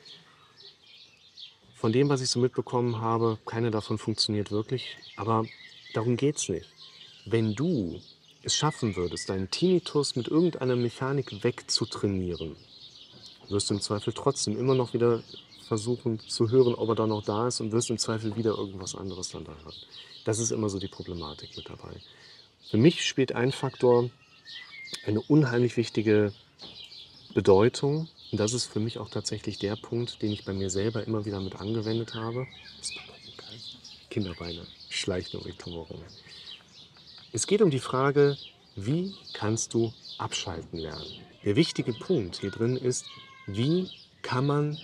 Von 1.76 1.92
dem, 1.92 2.08
was 2.08 2.22
ich 2.22 2.30
so 2.30 2.40
mitbekommen 2.40 3.02
habe, 3.02 3.40
keine 3.46 3.72
davon 3.72 3.98
funktioniert 3.98 4.52
wirklich. 4.52 4.96
Aber 5.18 5.46
darum 5.94 6.16
geht 6.16 6.38
es 6.38 6.48
nicht. 6.48 6.70
Wenn 7.26 7.56
du 7.56 8.00
es 8.42 8.56
schaffen 8.56 8.96
würdest, 8.96 9.28
deinen 9.28 9.52
Tinnitus 9.52 10.16
mit 10.16 10.30
irgendeiner 10.30 10.78
Mechanik 10.78 11.44
wegzutrainieren, 11.44 12.56
wirst 13.50 13.70
du 13.70 13.74
im 13.74 13.82
Zweifel 13.82 14.14
trotzdem 14.14 14.58
immer 14.58 14.76
noch 14.76 14.94
wieder 14.94 15.24
versuchen 15.68 16.22
zu 16.22 16.52
hören, 16.52 16.74
ob 16.74 16.88
er 16.88 16.96
da 16.96 17.06
noch 17.06 17.26
da 17.26 17.50
ist 17.50 17.60
und 17.60 17.74
wirst 17.74 17.90
im 17.90 17.98
Zweifel 17.98 18.38
wieder 18.38 18.52
irgendwas 18.52 18.96
anderes 18.96 19.32
dann 19.32 19.44
da 19.44 19.52
hören. 19.52 19.76
Das 20.26 20.40
ist 20.40 20.52
immer 20.52 20.70
so 20.70 20.80
die 20.80 20.88
Problematik 20.88 21.56
mit 21.56 21.70
dabei. 21.70 21.96
Für 22.70 22.78
mich 22.78 23.06
spielt 23.06 23.34
ein 23.34 23.52
Faktor 23.52 24.10
eine 25.06 25.22
unheimlich 25.22 25.78
wichtige 25.78 26.34
Bedeutung. 27.34 28.08
Und 28.32 28.40
das 28.40 28.54
ist 28.54 28.66
für 28.66 28.80
mich 28.80 28.98
auch 28.98 29.10
tatsächlich 29.10 29.58
der 29.60 29.76
Punkt, 29.76 30.22
den 30.22 30.32
ich 30.32 30.46
bei 30.46 30.54
mir 30.54 30.70
selber 30.70 31.06
immer 31.06 31.26
wieder 31.26 31.40
mit 31.40 31.56
angewendet 31.56 32.14
habe. 32.14 32.48
Kinderbeine 34.10 34.66
schleichen 34.90 35.42
die 35.44 35.64
rum. 35.64 36.02
Es 37.32 37.48
geht 37.48 37.62
um 37.62 37.72
die 37.72 37.80
Frage, 37.80 38.38
wie 38.76 39.16
kannst 39.34 39.74
du 39.74 39.94
abschalten 40.18 40.80
lernen? 40.80 41.06
Der 41.44 41.56
wichtige 41.56 41.94
Punkt 41.94 42.40
hier 42.42 42.52
drin 42.52 42.78
ist, 42.78 43.06
wie 43.48 43.90
kann 44.22 44.46
man 44.46 44.78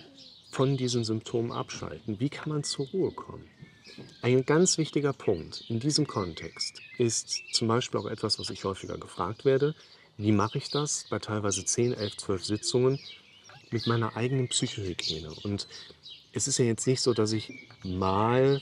von 0.52 0.78
diesen 0.78 1.04
Symptomen 1.04 1.52
abschalten? 1.52 2.20
Wie 2.20 2.30
kann 2.30 2.50
man 2.50 2.64
zur 2.64 2.88
Ruhe 2.88 3.12
kommen? 3.12 3.48
Ein 4.22 4.46
ganz 4.46 4.78
wichtiger 4.78 5.14
Punkt 5.14 5.64
in 5.70 5.80
diesem 5.80 6.08
Kontext 6.08 6.82
ist 6.98 7.42
zum 7.52 7.68
Beispiel 7.68 8.00
auch 8.00 8.06
etwas, 8.06 8.40
was 8.40 8.50
ich 8.50 8.64
häufiger 8.64 8.98
gefragt 8.98 9.46
werde. 9.46 9.76
Wie 10.18 10.32
mache 10.32 10.58
ich 10.58 10.70
das 10.70 11.06
bei 11.10 11.20
teilweise 11.20 11.66
10, 11.66 11.94
11, 11.94 12.18
12 12.18 12.46
Sitzungen 12.46 13.00
mit 13.72 13.88
meiner 13.88 14.16
eigenen 14.16 14.48
Psychohygiene? 14.48 15.32
Und 15.44 15.68
es 16.34 16.48
ist 16.48 16.60
ja 16.60 16.66
jetzt 16.66 16.88
nicht 16.88 17.02
so, 17.02 17.14
dass 17.14 17.32
ich 17.32 17.52
mal 17.84 18.62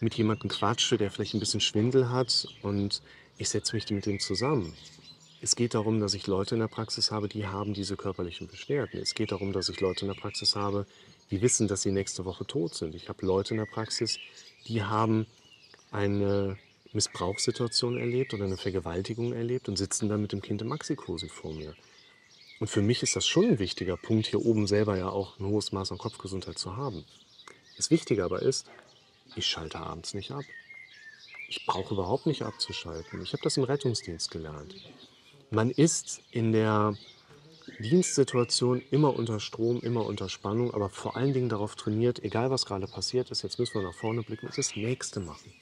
mit 0.00 0.14
jemandem 0.14 0.48
quatsche, 0.48 0.96
der 0.98 1.10
vielleicht 1.10 1.34
ein 1.34 1.40
bisschen 1.40 1.60
Schwindel 1.60 2.10
hat 2.10 2.46
und 2.62 3.02
ich 3.38 3.48
setze 3.48 3.74
mich 3.74 3.90
mit 3.90 4.06
dem 4.06 4.20
zusammen. 4.20 4.74
Es 5.42 5.56
geht 5.56 5.74
darum, 5.74 6.00
dass 6.00 6.14
ich 6.14 6.26
Leute 6.26 6.54
in 6.54 6.60
der 6.60 6.68
Praxis 6.68 7.10
habe, 7.10 7.28
die 7.28 7.46
haben 7.46 7.72
diese 7.72 7.96
körperlichen 7.96 8.46
Beschwerden. 8.46 9.00
Es 9.00 9.14
geht 9.14 9.32
darum, 9.32 9.52
dass 9.52 9.68
ich 9.68 9.80
Leute 9.80 10.02
in 10.02 10.08
der 10.08 10.20
Praxis 10.20 10.54
habe, 10.54 10.86
die 11.30 11.40
wissen, 11.40 11.66
dass 11.68 11.82
sie 11.82 11.92
nächste 11.92 12.24
Woche 12.24 12.46
tot 12.46 12.74
sind. 12.74 12.94
Ich 12.94 13.08
habe 13.08 13.24
Leute 13.24 13.54
in 13.54 13.58
der 13.58 13.66
Praxis, 13.66 14.18
die 14.66 14.82
haben 14.82 15.26
eine 15.90 16.56
Missbrauchssituation 16.92 17.98
erlebt 17.98 18.34
oder 18.34 18.44
eine 18.44 18.56
Vergewaltigung 18.56 19.32
erlebt 19.32 19.68
und 19.68 19.76
sitzen 19.76 20.08
dann 20.08 20.22
mit 20.22 20.32
dem 20.32 20.42
Kind 20.42 20.62
im 20.62 20.68
Maxikosi 20.68 21.28
vor 21.28 21.52
mir. 21.52 21.74
Und 22.58 22.68
für 22.68 22.82
mich 22.82 23.02
ist 23.02 23.16
das 23.16 23.26
schon 23.26 23.46
ein 23.46 23.58
wichtiger 23.58 23.96
Punkt, 23.96 24.26
hier 24.26 24.44
oben 24.44 24.66
selber 24.66 24.96
ja 24.96 25.08
auch 25.08 25.38
ein 25.38 25.46
hohes 25.46 25.72
Maß 25.72 25.92
an 25.92 25.98
Kopfgesundheit 25.98 26.58
zu 26.58 26.76
haben. 26.76 27.04
Das 27.76 27.90
Wichtige 27.90 28.24
aber 28.24 28.42
ist, 28.42 28.66
ich 29.36 29.46
schalte 29.46 29.78
abends 29.78 30.14
nicht 30.14 30.30
ab. 30.32 30.44
Ich 31.48 31.64
brauche 31.66 31.94
überhaupt 31.94 32.26
nicht 32.26 32.42
abzuschalten. 32.42 33.22
Ich 33.22 33.32
habe 33.32 33.42
das 33.42 33.56
im 33.56 33.64
Rettungsdienst 33.64 34.30
gelernt. 34.30 34.74
Man 35.50 35.70
ist 35.70 36.20
in 36.30 36.52
der 36.52 36.96
Dienstsituation 37.80 38.82
immer 38.90 39.16
unter 39.16 39.40
Strom, 39.40 39.80
immer 39.80 40.04
unter 40.04 40.28
Spannung, 40.28 40.74
aber 40.74 40.90
vor 40.90 41.16
allen 41.16 41.32
Dingen 41.32 41.48
darauf 41.48 41.76
trainiert, 41.76 42.22
egal 42.22 42.50
was 42.50 42.66
gerade 42.66 42.86
passiert 42.86 43.30
ist, 43.30 43.42
jetzt 43.42 43.58
müssen 43.58 43.74
wir 43.74 43.82
nach 43.82 43.94
vorne 43.94 44.22
blicken 44.22 44.46
und 44.46 44.58
das 44.58 44.76
nächste 44.76 45.20
machen. 45.20 45.54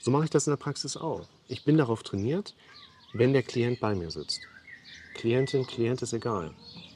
So 0.00 0.10
mache 0.10 0.24
ich 0.24 0.30
das 0.30 0.46
in 0.46 0.52
der 0.52 0.56
Praxis 0.56 0.96
auch. 0.96 1.28
Ich 1.48 1.64
bin 1.64 1.76
darauf 1.76 2.02
trainiert, 2.02 2.54
wenn 3.12 3.34
der 3.34 3.42
Klient 3.42 3.80
bei 3.80 3.94
mir 3.94 4.10
sitzt. 4.10 4.40
Klientin, 5.14 5.66
Klient 5.66 6.00
ist 6.00 6.14
egal. 6.14 6.54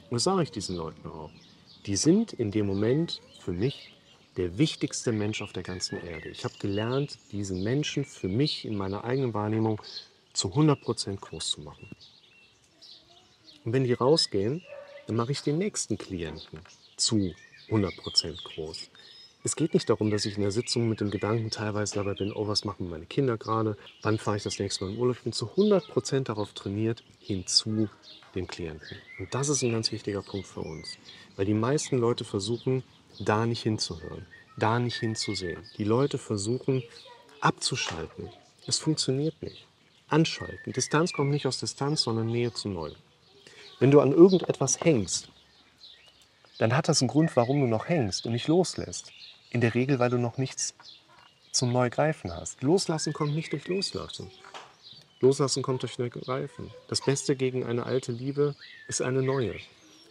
Und 0.09 0.15
das 0.15 0.23
sage 0.23 0.41
ich 0.41 0.51
diesen 0.51 0.75
Leuten 0.75 1.07
auch. 1.07 1.29
Die 1.85 1.95
sind 1.95 2.33
in 2.33 2.49
dem 2.49 2.65
Moment 2.65 3.21
für 3.39 3.51
mich 3.51 3.95
der 4.37 4.57
wichtigste 4.57 5.11
Mensch 5.11 5.43
auf 5.43 5.53
der 5.53 5.63
ganzen 5.63 6.03
Erde. 6.03 6.29
Ich 6.29 6.43
habe 6.43 6.55
gelernt, 6.59 7.19
diesen 7.31 7.63
Menschen 7.63 8.05
für 8.05 8.27
mich 8.27 8.65
in 8.65 8.75
meiner 8.75 9.03
eigenen 9.03 9.35
Wahrnehmung 9.35 9.79
zu 10.33 10.49
100% 10.49 11.17
groß 11.17 11.51
zu 11.51 11.61
machen. 11.61 11.95
Und 13.67 13.73
wenn 13.73 13.83
die 13.83 13.91
rausgehen, 13.91 14.63
dann 15.07 15.17
mache 15.17 15.33
ich 15.33 15.41
den 15.41 15.57
nächsten 15.57 15.97
Klienten 15.97 16.59
zu 16.95 17.33
100% 17.67 18.41
groß. 18.41 18.89
Es 19.43 19.57
geht 19.57 19.73
nicht 19.73 19.89
darum, 19.89 20.09
dass 20.09 20.23
ich 20.23 20.37
in 20.37 20.41
der 20.41 20.53
Sitzung 20.53 20.87
mit 20.87 21.01
dem 21.01 21.11
Gedanken 21.11 21.51
teilweise 21.51 21.95
dabei 21.95 22.13
bin, 22.13 22.31
oh, 22.31 22.47
was 22.47 22.63
machen 22.63 22.89
meine 22.89 23.05
Kinder 23.05 23.37
gerade, 23.37 23.75
wann 24.03 24.19
fahre 24.19 24.37
ich 24.37 24.43
das 24.43 24.57
nächste 24.57 24.85
Mal 24.85 24.93
in 24.93 24.99
Urlaub. 24.99 25.17
Ich 25.17 25.23
bin 25.23 25.33
zu 25.33 25.47
100% 25.47 26.23
darauf 26.23 26.53
trainiert, 26.53 27.03
hinzu 27.19 27.89
dem 28.35 28.47
Klienten. 28.47 28.99
Und 29.19 29.33
das 29.33 29.49
ist 29.49 29.61
ein 29.63 29.73
ganz 29.73 29.91
wichtiger 29.91 30.21
Punkt 30.21 30.47
für 30.47 30.61
uns, 30.61 30.97
weil 31.35 31.45
die 31.45 31.53
meisten 31.53 31.97
Leute 31.97 32.23
versuchen, 32.23 32.83
da 33.19 33.45
nicht 33.45 33.63
hinzuhören, 33.63 34.25
da 34.55 34.79
nicht 34.79 34.95
hinzusehen. 34.95 35.61
Die 35.77 35.83
Leute 35.83 36.17
versuchen, 36.17 36.83
abzuschalten. 37.41 38.29
Es 38.65 38.79
funktioniert 38.79 39.35
nicht. 39.41 39.67
Anschalten. 40.07 40.71
Distanz 40.71 41.11
kommt 41.11 41.31
nicht 41.31 41.47
aus 41.47 41.59
Distanz, 41.59 42.03
sondern 42.03 42.27
Nähe 42.27 42.53
zu 42.53 42.69
Neu. 42.69 42.93
Wenn 43.79 43.91
du 43.91 44.01
an 44.01 44.11
irgendetwas 44.11 44.81
hängst, 44.81 45.29
dann 46.57 46.75
hat 46.75 46.89
das 46.89 47.01
einen 47.01 47.09
Grund, 47.09 47.35
warum 47.35 47.61
du 47.61 47.67
noch 47.67 47.87
hängst 47.87 48.25
und 48.25 48.31
nicht 48.31 48.47
loslässt. 48.47 49.11
In 49.51 49.61
der 49.61 49.75
Regel, 49.75 49.99
weil 49.99 50.09
du 50.09 50.17
noch 50.17 50.37
nichts 50.37 50.73
zum 51.51 51.71
Neugreifen 51.71 52.35
hast. 52.35 52.61
Loslassen 52.63 53.13
kommt 53.13 53.35
nicht 53.35 53.53
durch 53.53 53.67
Loslassen. 53.67 54.31
Loslassen 55.19 55.63
kommt 55.63 55.83
durch 55.83 55.99
Neugreifen. 55.99 56.71
Das 56.87 57.01
Beste 57.01 57.35
gegen 57.35 57.65
eine 57.65 57.85
alte 57.85 58.11
Liebe 58.11 58.55
ist 58.87 59.01
eine 59.01 59.21
neue. 59.21 59.55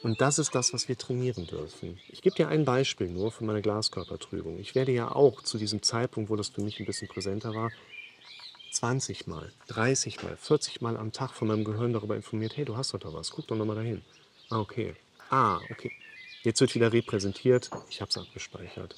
Und 0.02 0.20
das 0.20 0.38
ist 0.38 0.54
das, 0.54 0.72
was 0.72 0.88
wir 0.88 0.96
trainieren 0.96 1.46
dürfen. 1.46 1.98
Ich 2.08 2.22
gebe 2.22 2.36
dir 2.36 2.48
ein 2.48 2.64
Beispiel 2.64 3.08
nur 3.08 3.32
von 3.32 3.46
meiner 3.46 3.62
Glaskörpertrübung. 3.62 4.58
Ich 4.60 4.74
werde 4.76 4.92
ja 4.92 5.10
auch 5.10 5.42
zu 5.42 5.58
diesem 5.58 5.82
Zeitpunkt, 5.82 6.30
wo 6.30 6.36
das 6.36 6.48
für 6.48 6.60
mich 6.60 6.78
ein 6.78 6.86
bisschen 6.86 7.08
präsenter 7.08 7.54
war, 7.54 7.70
20 8.76 9.26
Mal, 9.26 9.52
30 9.68 10.22
Mal, 10.22 10.36
40 10.36 10.82
Mal 10.82 10.96
am 10.98 11.10
Tag 11.10 11.32
von 11.32 11.48
meinem 11.48 11.64
Gehirn 11.64 11.94
darüber 11.94 12.14
informiert, 12.14 12.56
hey, 12.56 12.66
du 12.66 12.76
hast 12.76 12.92
doch 12.92 12.98
da 12.98 13.12
was, 13.12 13.30
guck 13.30 13.46
doch 13.46 13.56
nochmal 13.56 13.76
dahin. 13.76 14.02
Ah, 14.50 14.60
okay. 14.60 14.94
Ah, 15.30 15.60
okay. 15.70 15.90
Jetzt 16.42 16.60
wird 16.60 16.74
wieder 16.74 16.92
repräsentiert, 16.92 17.70
ich 17.88 18.02
habe 18.02 18.10
es 18.10 18.18
abgespeichert. 18.18 18.94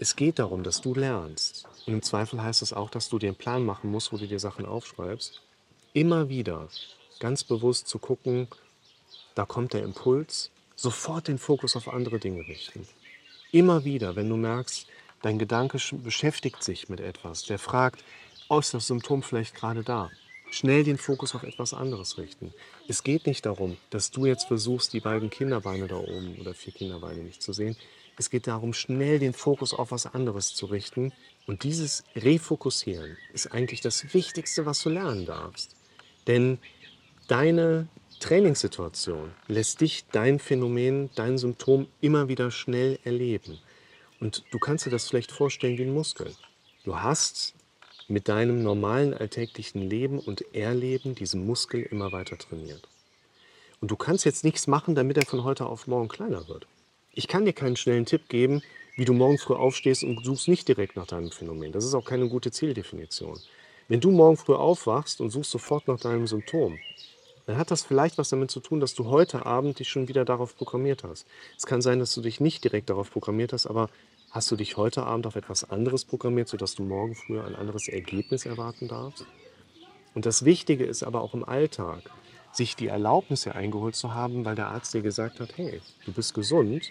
Es 0.00 0.16
geht 0.16 0.40
darum, 0.40 0.64
dass 0.64 0.80
du 0.80 0.92
lernst. 0.94 1.68
Und 1.86 1.94
im 1.94 2.02
Zweifel 2.02 2.42
heißt 2.42 2.62
es 2.62 2.72
auch, 2.72 2.90
dass 2.90 3.08
du 3.08 3.20
dir 3.20 3.28
einen 3.28 3.36
Plan 3.36 3.64
machen 3.64 3.90
musst, 3.90 4.12
wo 4.12 4.16
du 4.16 4.26
dir 4.26 4.40
Sachen 4.40 4.66
aufschreibst. 4.66 5.40
Immer 5.92 6.28
wieder 6.28 6.68
ganz 7.20 7.44
bewusst 7.44 7.86
zu 7.86 8.00
gucken, 8.00 8.48
da 9.36 9.44
kommt 9.44 9.72
der 9.72 9.84
Impuls, 9.84 10.50
sofort 10.74 11.28
den 11.28 11.38
Fokus 11.38 11.76
auf 11.76 11.86
andere 11.86 12.18
Dinge 12.18 12.40
richten. 12.48 12.88
Immer 13.52 13.84
wieder, 13.84 14.16
wenn 14.16 14.28
du 14.28 14.36
merkst, 14.36 14.88
dein 15.22 15.38
Gedanke 15.38 15.78
beschäftigt 15.92 16.64
sich 16.64 16.88
mit 16.88 16.98
etwas, 16.98 17.44
der 17.44 17.60
fragt, 17.60 18.02
ist 18.58 18.74
das 18.74 18.86
Symptom 18.86 19.22
vielleicht 19.22 19.54
gerade 19.54 19.82
da? 19.82 20.10
Schnell 20.50 20.84
den 20.84 20.98
Fokus 20.98 21.34
auf 21.34 21.44
etwas 21.44 21.72
anderes 21.72 22.18
richten. 22.18 22.52
Es 22.86 23.02
geht 23.02 23.26
nicht 23.26 23.46
darum, 23.46 23.78
dass 23.90 24.10
du 24.10 24.26
jetzt 24.26 24.48
versuchst, 24.48 24.92
die 24.92 25.00
beiden 25.00 25.30
Kinderbeine 25.30 25.86
da 25.86 25.96
oben 25.96 26.36
oder 26.38 26.52
vier 26.52 26.72
Kinderbeine 26.72 27.22
nicht 27.22 27.42
zu 27.42 27.52
sehen. 27.52 27.76
Es 28.18 28.28
geht 28.28 28.46
darum, 28.46 28.74
schnell 28.74 29.18
den 29.18 29.32
Fokus 29.32 29.72
auf 29.72 29.90
was 29.90 30.06
anderes 30.06 30.54
zu 30.54 30.66
richten. 30.66 31.12
Und 31.46 31.64
dieses 31.64 32.04
Refokussieren 32.14 33.16
ist 33.32 33.52
eigentlich 33.52 33.80
das 33.80 34.12
Wichtigste, 34.12 34.66
was 34.66 34.82
du 34.82 34.90
lernen 34.90 35.24
darfst. 35.24 35.74
Denn 36.26 36.58
deine 37.28 37.88
Trainingssituation 38.20 39.32
lässt 39.48 39.80
dich 39.80 40.04
dein 40.12 40.38
Phänomen, 40.38 41.10
dein 41.14 41.38
Symptom 41.38 41.88
immer 42.00 42.28
wieder 42.28 42.50
schnell 42.50 42.98
erleben. 43.04 43.58
Und 44.20 44.44
du 44.52 44.58
kannst 44.58 44.86
dir 44.86 44.90
das 44.90 45.08
vielleicht 45.08 45.32
vorstellen 45.32 45.78
wie 45.78 45.84
ein 45.84 45.94
Muskel. 45.94 46.32
Du 46.84 47.00
hast 47.00 47.54
mit 48.08 48.28
deinem 48.28 48.62
normalen 48.62 49.14
alltäglichen 49.14 49.88
Leben 49.88 50.18
und 50.18 50.54
Erleben 50.54 51.14
diesen 51.14 51.46
Muskel 51.46 51.82
immer 51.82 52.12
weiter 52.12 52.38
trainiert. 52.38 52.88
Und 53.80 53.90
du 53.90 53.96
kannst 53.96 54.24
jetzt 54.24 54.44
nichts 54.44 54.66
machen, 54.66 54.94
damit 54.94 55.16
er 55.16 55.26
von 55.26 55.44
heute 55.44 55.66
auf 55.66 55.86
morgen 55.86 56.08
kleiner 56.08 56.48
wird. 56.48 56.66
Ich 57.12 57.28
kann 57.28 57.44
dir 57.44 57.52
keinen 57.52 57.76
schnellen 57.76 58.06
Tipp 58.06 58.28
geben, 58.28 58.62
wie 58.96 59.04
du 59.04 59.12
morgen 59.12 59.38
früh 59.38 59.54
aufstehst 59.54 60.04
und 60.04 60.24
suchst 60.24 60.48
nicht 60.48 60.68
direkt 60.68 60.96
nach 60.96 61.06
deinem 61.06 61.30
Phänomen. 61.30 61.72
Das 61.72 61.84
ist 61.84 61.94
auch 61.94 62.04
keine 62.04 62.28
gute 62.28 62.50
Zieldefinition. 62.50 63.38
Wenn 63.88 64.00
du 64.00 64.10
morgen 64.10 64.36
früh 64.36 64.54
aufwachst 64.54 65.20
und 65.20 65.30
suchst 65.30 65.50
sofort 65.50 65.88
nach 65.88 65.98
deinem 65.98 66.26
Symptom, 66.26 66.78
dann 67.46 67.56
hat 67.56 67.70
das 67.70 67.82
vielleicht 67.82 68.18
was 68.18 68.28
damit 68.28 68.50
zu 68.50 68.60
tun, 68.60 68.80
dass 68.80 68.94
du 68.94 69.06
heute 69.06 69.44
Abend 69.46 69.78
dich 69.78 69.88
schon 69.88 70.08
wieder 70.08 70.24
darauf 70.24 70.56
programmiert 70.56 71.02
hast. 71.04 71.26
Es 71.56 71.66
kann 71.66 71.82
sein, 71.82 71.98
dass 71.98 72.14
du 72.14 72.20
dich 72.20 72.40
nicht 72.40 72.62
direkt 72.62 72.88
darauf 72.88 73.10
programmiert 73.10 73.52
hast, 73.52 73.66
aber 73.66 73.90
hast 74.32 74.50
du 74.50 74.56
dich 74.56 74.78
heute 74.78 75.04
Abend 75.04 75.26
auf 75.26 75.36
etwas 75.36 75.70
anderes 75.70 76.06
programmiert, 76.06 76.48
sodass 76.48 76.74
du 76.74 76.82
morgen 76.82 77.14
früh 77.14 77.38
ein 77.38 77.54
anderes 77.54 77.86
Ergebnis 77.86 78.46
erwarten 78.46 78.88
darfst? 78.88 79.26
Und 80.14 80.26
das 80.26 80.44
Wichtige 80.44 80.84
ist 80.84 81.02
aber 81.02 81.20
auch 81.20 81.34
im 81.34 81.44
Alltag, 81.44 82.10
sich 82.50 82.74
die 82.74 82.88
Erlaubnis 82.88 83.46
eingeholt 83.46 83.94
zu 83.94 84.14
haben, 84.14 84.44
weil 84.44 84.54
der 84.54 84.68
Arzt 84.68 84.94
dir 84.94 85.02
gesagt 85.02 85.38
hat, 85.38 85.56
hey, 85.56 85.80
du 86.06 86.12
bist 86.12 86.34
gesund, 86.34 86.90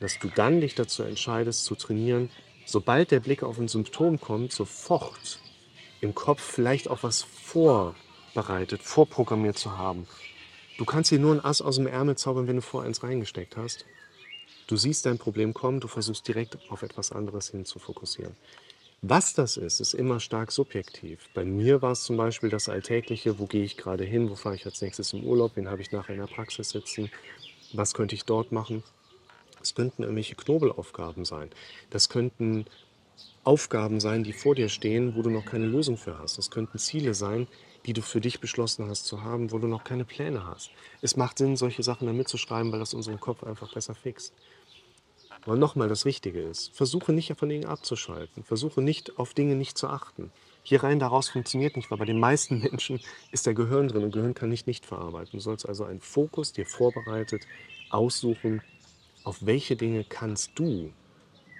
dass 0.00 0.18
du 0.18 0.28
dann 0.28 0.60
dich 0.60 0.74
dazu 0.74 1.02
entscheidest 1.02 1.64
zu 1.64 1.74
trainieren, 1.74 2.30
sobald 2.64 3.10
der 3.10 3.20
Blick 3.20 3.42
auf 3.42 3.58
ein 3.58 3.68
Symptom 3.68 4.18
kommt, 4.18 4.52
sofort 4.52 5.40
im 6.00 6.14
Kopf 6.14 6.40
vielleicht 6.40 6.88
auch 6.88 7.02
was 7.02 7.22
vorbereitet, 7.22 8.82
vorprogrammiert 8.82 9.58
zu 9.58 9.76
haben. 9.76 10.06
Du 10.78 10.84
kannst 10.84 11.10
dir 11.10 11.18
nur 11.18 11.34
ein 11.34 11.44
Ass 11.44 11.60
aus 11.60 11.76
dem 11.76 11.86
Ärmel 11.86 12.16
zaubern, 12.16 12.46
wenn 12.46 12.56
du 12.56 12.62
vor 12.62 12.84
eins 12.84 13.02
reingesteckt 13.02 13.56
hast. 13.56 13.84
Du 14.68 14.76
siehst 14.76 15.06
dein 15.06 15.16
Problem 15.16 15.54
kommen, 15.54 15.80
du 15.80 15.88
versuchst 15.88 16.28
direkt 16.28 16.58
auf 16.68 16.82
etwas 16.82 17.10
anderes 17.10 17.48
hin 17.48 17.64
zu 17.64 17.78
fokussieren. 17.78 18.36
Was 19.00 19.32
das 19.32 19.56
ist, 19.56 19.80
ist 19.80 19.94
immer 19.94 20.20
stark 20.20 20.52
subjektiv. 20.52 21.30
Bei 21.32 21.46
mir 21.46 21.80
war 21.80 21.92
es 21.92 22.02
zum 22.02 22.18
Beispiel 22.18 22.50
das 22.50 22.68
Alltägliche, 22.68 23.38
wo 23.38 23.46
gehe 23.46 23.64
ich 23.64 23.78
gerade 23.78 24.04
hin, 24.04 24.28
wo 24.28 24.34
fahre 24.34 24.56
ich 24.56 24.66
als 24.66 24.82
nächstes 24.82 25.14
im 25.14 25.24
Urlaub, 25.24 25.52
wen 25.54 25.70
habe 25.70 25.80
ich 25.80 25.90
nachher 25.90 26.12
in 26.12 26.20
der 26.20 26.26
Praxis 26.26 26.68
sitzen, 26.68 27.10
was 27.72 27.94
könnte 27.94 28.14
ich 28.14 28.26
dort 28.26 28.52
machen. 28.52 28.82
Es 29.62 29.74
könnten 29.74 30.02
irgendwelche 30.02 30.34
Knobelaufgaben 30.34 31.24
sein. 31.24 31.48
Das 31.88 32.10
könnten 32.10 32.66
Aufgaben 33.44 34.00
sein, 34.00 34.22
die 34.22 34.34
vor 34.34 34.54
dir 34.54 34.68
stehen, 34.68 35.16
wo 35.16 35.22
du 35.22 35.30
noch 35.30 35.46
keine 35.46 35.64
Lösung 35.64 35.96
für 35.96 36.18
hast. 36.18 36.36
Das 36.36 36.50
könnten 36.50 36.76
Ziele 36.78 37.14
sein, 37.14 37.46
die 37.86 37.94
du 37.94 38.02
für 38.02 38.20
dich 38.20 38.40
beschlossen 38.40 38.86
hast 38.90 39.06
zu 39.06 39.22
haben, 39.22 39.50
wo 39.50 39.58
du 39.58 39.66
noch 39.66 39.84
keine 39.84 40.04
Pläne 40.04 40.46
hast. 40.46 40.70
Es 41.00 41.16
macht 41.16 41.38
Sinn, 41.38 41.56
solche 41.56 41.82
Sachen 41.82 42.06
da 42.06 42.12
mitzuschreiben, 42.12 42.70
weil 42.70 42.80
das 42.80 42.92
unseren 42.92 43.18
Kopf 43.18 43.44
einfach 43.44 43.72
besser 43.72 43.94
fixt. 43.94 44.34
Aber 45.44 45.56
nochmal, 45.56 45.88
das 45.88 46.04
Wichtige 46.04 46.40
ist, 46.40 46.74
versuche 46.74 47.12
nicht 47.12 47.32
von 47.36 47.48
Dingen 47.48 47.66
abzuschalten. 47.66 48.44
Versuche 48.44 48.82
nicht 48.82 49.18
auf 49.18 49.34
Dinge 49.34 49.54
nicht 49.54 49.78
zu 49.78 49.88
achten. 49.88 50.30
Hier 50.62 50.82
rein 50.82 50.98
daraus 50.98 51.28
funktioniert 51.28 51.76
nicht, 51.76 51.90
weil 51.90 51.98
bei 51.98 52.04
den 52.04 52.20
meisten 52.20 52.60
Menschen 52.62 53.00
ist 53.32 53.46
der 53.46 53.54
Gehirn 53.54 53.88
drin 53.88 54.04
und 54.04 54.12
Gehirn 54.12 54.34
kann 54.34 54.50
nicht 54.50 54.66
nicht 54.66 54.84
verarbeiten. 54.84 55.30
Du 55.32 55.40
sollst 55.40 55.68
also 55.68 55.84
einen 55.84 56.00
Fokus 56.00 56.52
dir 56.52 56.66
vorbereitet 56.66 57.46
aussuchen, 57.90 58.62
auf 59.24 59.38
welche 59.46 59.76
Dinge 59.76 60.04
kannst 60.04 60.58
du 60.58 60.92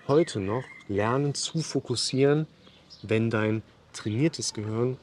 heute 0.06 0.40
noch 0.40 0.64
lernen 0.88 1.34
zu 1.34 1.60
fokussieren, 1.60 2.46
wenn 3.02 3.30
dein 3.30 3.62
trainiertes 3.92 4.54
Gehirn 4.54 4.96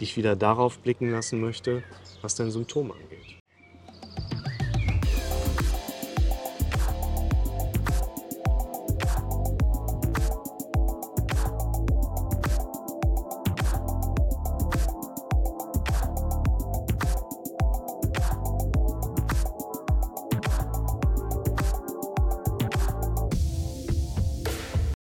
dich 0.00 0.16
wieder 0.16 0.36
darauf 0.36 0.78
blicken 0.78 1.10
lassen 1.10 1.40
möchte, 1.40 1.82
was 2.22 2.34
dein 2.34 2.50
Symptom 2.50 2.92
angeht. 2.92 3.37